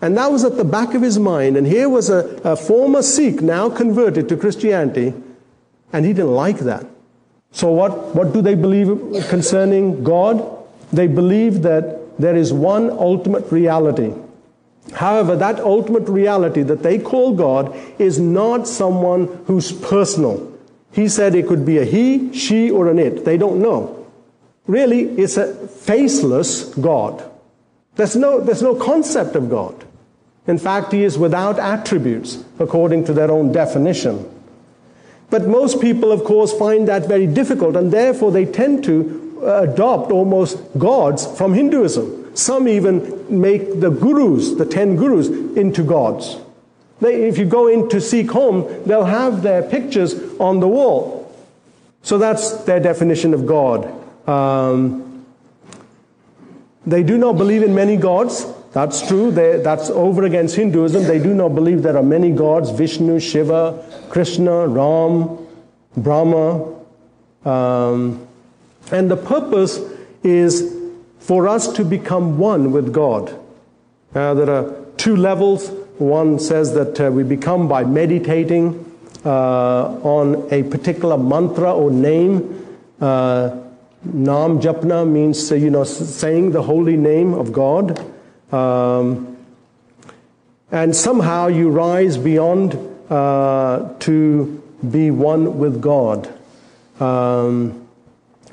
And 0.00 0.16
that 0.16 0.30
was 0.32 0.44
at 0.44 0.56
the 0.56 0.64
back 0.64 0.94
of 0.94 1.02
his 1.02 1.18
mind. 1.18 1.56
And 1.56 1.66
here 1.66 1.88
was 1.88 2.10
a, 2.10 2.40
a 2.44 2.56
former 2.56 3.02
Sikh, 3.02 3.42
now 3.42 3.68
converted 3.68 4.28
to 4.28 4.36
Christianity, 4.36 5.14
and 5.92 6.06
he 6.06 6.12
didn't 6.12 6.32
like 6.34 6.60
that. 6.60 6.86
So, 7.50 7.70
what, 7.70 8.14
what 8.14 8.32
do 8.32 8.40
they 8.40 8.54
believe 8.54 8.88
concerning 9.28 10.02
God? 10.02 10.42
They 10.92 11.06
believe 11.06 11.62
that 11.62 12.01
there 12.18 12.36
is 12.36 12.52
one 12.52 12.90
ultimate 12.90 13.50
reality. 13.50 14.14
However, 14.92 15.36
that 15.36 15.60
ultimate 15.60 16.08
reality 16.08 16.62
that 16.62 16.82
they 16.82 16.98
call 16.98 17.34
God 17.34 17.74
is 17.98 18.18
not 18.18 18.66
someone 18.66 19.26
who's 19.46 19.72
personal. 19.72 20.52
He 20.92 21.08
said 21.08 21.34
it 21.34 21.46
could 21.46 21.64
be 21.64 21.78
a 21.78 21.84
he, 21.84 22.32
she, 22.34 22.70
or 22.70 22.88
an 22.88 22.98
it. 22.98 23.24
They 23.24 23.36
don't 23.36 23.62
know. 23.62 24.06
Really, 24.66 25.02
it's 25.02 25.36
a 25.36 25.54
faceless 25.68 26.74
God. 26.74 27.28
There's 27.96 28.16
no, 28.16 28.40
there's 28.40 28.62
no 28.62 28.74
concept 28.74 29.36
of 29.36 29.48
God. 29.48 29.84
In 30.46 30.58
fact, 30.58 30.92
he 30.92 31.04
is 31.04 31.18
without 31.18 31.58
attributes, 31.58 32.44
according 32.58 33.04
to 33.04 33.12
their 33.12 33.30
own 33.30 33.52
definition. 33.52 34.28
But 35.30 35.46
most 35.46 35.80
people, 35.80 36.12
of 36.12 36.24
course, 36.24 36.52
find 36.52 36.86
that 36.88 37.06
very 37.06 37.26
difficult, 37.26 37.76
and 37.76 37.90
therefore 37.92 38.32
they 38.32 38.44
tend 38.44 38.84
to 38.84 39.21
adopt 39.44 40.10
almost 40.12 40.58
gods 40.78 41.26
from 41.38 41.54
Hinduism. 41.54 42.36
Some 42.36 42.66
even 42.68 43.26
make 43.28 43.80
the 43.80 43.90
gurus, 43.90 44.52
the 44.52 44.64
ten 44.64 44.96
gurus, 44.96 45.28
into 45.28 45.82
gods. 45.82 46.38
They, 47.00 47.24
if 47.28 47.36
you 47.36 47.44
go 47.44 47.66
into 47.66 48.00
Sikh 48.00 48.30
home, 48.30 48.66
they'll 48.86 49.04
have 49.04 49.42
their 49.42 49.62
pictures 49.62 50.14
on 50.38 50.60
the 50.60 50.68
wall. 50.68 51.34
So 52.02 52.16
that's 52.16 52.64
their 52.64 52.80
definition 52.80 53.34
of 53.34 53.46
God. 53.46 53.92
Um, 54.28 55.24
they 56.86 57.02
do 57.02 57.18
not 57.18 57.36
believe 57.36 57.62
in 57.62 57.74
many 57.74 57.96
gods. 57.96 58.46
That's 58.72 59.06
true. 59.06 59.30
They, 59.30 59.58
that's 59.58 59.90
over 59.90 60.24
against 60.24 60.56
Hinduism. 60.56 61.04
They 61.04 61.18
do 61.18 61.34
not 61.34 61.54
believe 61.54 61.82
there 61.82 61.96
are 61.96 62.02
many 62.02 62.30
gods 62.32 62.70
Vishnu, 62.70 63.20
Shiva, 63.20 63.84
Krishna, 64.08 64.66
Ram, 64.66 65.38
Brahma. 65.96 66.74
Um, 67.44 68.26
and 68.90 69.10
the 69.10 69.16
purpose 69.16 69.80
is 70.22 70.76
for 71.18 71.46
us 71.48 71.72
to 71.74 71.84
become 71.84 72.38
one 72.38 72.72
with 72.72 72.92
God. 72.92 73.38
Uh, 74.14 74.34
there 74.34 74.50
are 74.50 74.74
two 74.96 75.16
levels. 75.16 75.70
One 75.98 76.38
says 76.38 76.74
that 76.74 77.00
uh, 77.00 77.10
we 77.10 77.22
become 77.22 77.68
by 77.68 77.84
meditating 77.84 78.84
uh, 79.24 79.84
on 80.02 80.48
a 80.50 80.64
particular 80.64 81.16
mantra 81.16 81.72
or 81.72 81.90
name. 81.90 82.66
Uh, 83.00 83.56
Nam 84.04 84.60
Japna 84.60 85.08
means, 85.08 85.50
uh, 85.52 85.54
you 85.54 85.70
know, 85.70 85.84
saying 85.84 86.50
the 86.50 86.62
holy 86.62 86.96
name 86.96 87.34
of 87.34 87.52
God. 87.52 88.04
Um, 88.52 89.36
and 90.72 90.94
somehow 90.96 91.46
you 91.46 91.70
rise 91.70 92.18
beyond 92.18 92.76
uh, 93.08 93.94
to 94.00 94.62
be 94.90 95.10
one 95.10 95.58
with 95.58 95.80
God. 95.80 96.28
Um, 97.00 97.81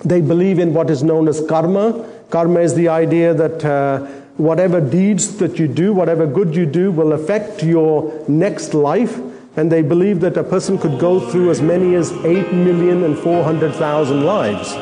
they 0.06 0.22
believe 0.22 0.60
in 0.60 0.74
what 0.74 0.90
is 0.90 1.04
known 1.04 1.28
as 1.28 1.46
karma. 1.46 2.08
Karma 2.30 2.62
is 2.62 2.74
the 2.74 2.88
idea 2.88 3.34
that 3.34 3.66
uh, 3.66 4.06
whatever 4.38 4.80
deeds 4.80 5.38
that 5.38 5.60
you 5.60 5.68
do, 5.68 5.92
whatever 5.94 6.26
good 6.26 6.56
you 6.56 6.66
do, 6.66 6.92
will 6.92 7.12
affect 7.12 7.64
your 7.64 8.14
next 8.30 8.74
life. 8.74 9.20
And 9.58 9.70
they 9.70 9.82
believe 9.82 10.22
that 10.22 10.38
a 10.38 10.44
person 10.44 10.78
could 10.78 11.00
go 11.00 11.20
through 11.20 11.50
as 11.52 11.62
many 11.62 11.96
as 11.96 12.14
8 12.24 12.54
million 12.54 13.04
and 13.04 13.18
400,000 13.18 14.24
lives. 14.24 14.74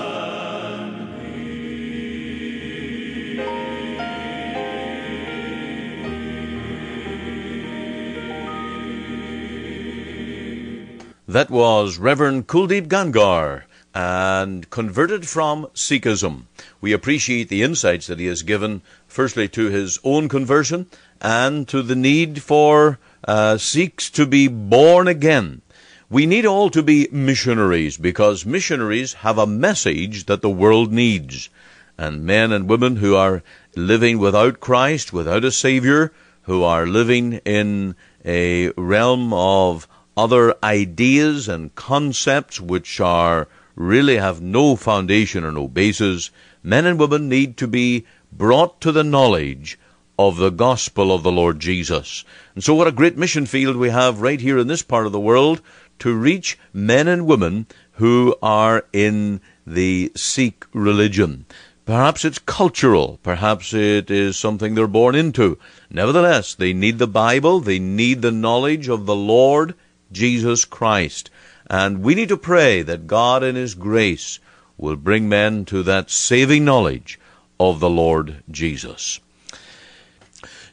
That 11.30 11.50
was 11.50 11.98
Reverend 11.98 12.48
Kuldeep 12.48 12.88
Gangar 12.88 13.64
and 13.94 14.70
converted 14.70 15.28
from 15.28 15.68
Sikhism. 15.74 16.44
We 16.82 16.94
appreciate 16.94 17.50
the 17.50 17.64
insights 17.64 18.08
that 18.08 18.20
he 18.20 18.28
has 18.28 18.44
given, 18.44 18.82
firstly, 19.08 19.48
to 19.50 19.70
his 19.70 20.00
own 20.04 20.30
conversion 20.30 20.88
and 21.22 21.68
to 21.68 21.82
the 21.82 21.96
need 21.96 22.44
for 22.44 23.00
uh, 23.28 23.58
Sikhs 23.58 24.10
to 24.12 24.26
be 24.26 24.48
born 24.48 25.08
again. 25.08 25.62
We 26.10 26.26
need 26.26 26.46
all 26.46 26.70
to 26.70 26.82
be 26.82 27.10
missionaries 27.12 27.98
because 27.98 28.46
missionaries 28.46 29.14
have 29.14 29.38
a 29.38 29.46
message 29.48 30.26
that 30.28 30.42
the 30.42 30.50
world 30.50 30.94
needs. 30.94 31.50
And 31.98 32.24
men 32.24 32.52
and 32.52 32.70
women 32.70 32.98
who 32.98 33.16
are 33.16 33.44
living 33.76 34.20
without 34.20 34.60
Christ, 34.60 35.12
without 35.12 35.44
a 35.44 35.52
Savior, 35.52 36.14
who 36.44 36.64
are 36.64 36.86
living 36.86 37.42
in 37.44 37.96
a 38.24 38.70
realm 38.78 39.34
of 39.34 39.88
other 40.16 40.56
ideas 40.64 41.50
and 41.50 41.76
concepts 41.76 42.62
which 42.62 43.02
are 43.02 43.48
really 43.78 44.18
have 44.18 44.42
no 44.42 44.76
foundation 44.76 45.46
or 45.46 45.52
no 45.52 45.68
basis, 45.68 46.32
men 46.64 46.86
and 46.86 47.00
women 47.00 47.30
need 47.30 47.56
to 47.58 47.68
be 47.68 48.06
brought 48.32 48.82
to 48.82 48.92
the 48.92 49.04
knowledge 49.04 49.80
of 50.20 50.38
the 50.38 50.50
gospel 50.50 51.14
of 51.14 51.22
the 51.22 51.32
Lord 51.32 51.60
Jesus. 51.60 52.26
And 52.56 52.64
so, 52.64 52.74
what 52.74 52.88
a 52.88 52.92
great 52.92 53.18
mission 53.18 53.46
field 53.46 53.78
we 53.78 53.90
have 53.90 54.22
right 54.22 54.42
here 54.42 54.58
in 54.58 54.68
this 54.68 54.82
part 54.82 55.06
of 55.06 55.12
the 55.12 55.20
world 55.20 55.62
to 56.00 56.16
reach 56.16 56.58
men 56.74 57.08
and 57.08 57.28
women 57.28 57.68
who 57.94 58.36
are 58.42 58.86
in 58.92 59.42
the 59.66 60.12
Sikh 60.16 60.66
religion. 60.74 61.46
Perhaps 61.86 62.26
it's 62.26 62.40
cultural. 62.40 63.20
Perhaps 63.24 63.74
it 63.74 64.12
is 64.12 64.36
something 64.36 64.76
they're 64.76 64.88
born 64.88 65.16
into. 65.16 65.58
Nevertheless, 65.90 66.54
they 66.54 66.74
need 66.74 67.00
the 67.00 67.08
Bible. 67.08 67.60
They 67.60 67.80
need 67.80 68.22
the 68.22 68.32
knowledge 68.32 68.90
of 68.90 69.06
the 69.06 69.16
Lord 69.16 69.74
Jesus 70.12 70.66
Christ. 70.66 71.30
And 71.70 72.02
we 72.02 72.16
need 72.16 72.30
to 72.30 72.38
pray 72.38 72.82
that 72.82 73.08
God 73.08 73.44
in 73.44 73.56
His 73.56 73.76
grace 73.76 74.40
will 74.78 74.96
bring 74.96 75.28
men 75.28 75.66
to 75.66 75.84
that 75.84 76.10
saving 76.10 76.64
knowledge 76.64 77.20
of 77.60 77.80
the 77.80 77.90
Lord 77.90 78.44
Jesus. 78.50 79.20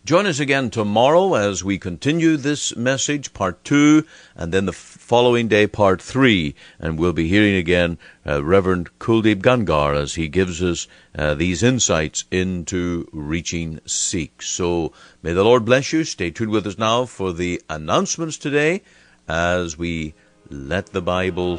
Join 0.04 0.26
us 0.26 0.38
again 0.38 0.68
tomorrow 0.68 1.32
as 1.32 1.64
we 1.64 1.78
continue 1.78 2.36
this 2.36 2.76
message, 2.76 3.32
part 3.32 3.64
two, 3.64 4.04
and 4.36 4.52
then 4.52 4.66
the 4.66 4.72
following 4.74 5.48
day, 5.48 5.66
part 5.66 6.02
three. 6.02 6.54
And 6.78 6.98
we'll 6.98 7.14
be 7.14 7.26
hearing 7.26 7.54
again 7.54 7.96
uh, 8.26 8.44
Reverend 8.44 8.90
Kuldeep 8.98 9.36
Gangar 9.36 9.96
as 9.96 10.16
he 10.16 10.28
gives 10.28 10.62
us 10.62 10.88
uh, 11.16 11.32
these 11.32 11.62
insights 11.62 12.26
into 12.30 13.08
reaching 13.12 13.80
Sikhs. 13.86 14.46
So 14.48 14.92
may 15.22 15.32
the 15.32 15.42
Lord 15.42 15.64
bless 15.64 15.90
you. 15.94 16.04
Stay 16.04 16.30
tuned 16.30 16.50
with 16.50 16.66
us 16.66 16.76
now 16.76 17.06
for 17.06 17.32
the 17.32 17.62
announcements 17.70 18.36
today 18.36 18.82
as 19.26 19.78
we 19.78 20.12
let 20.50 20.86
the 20.92 21.00
Bible 21.00 21.58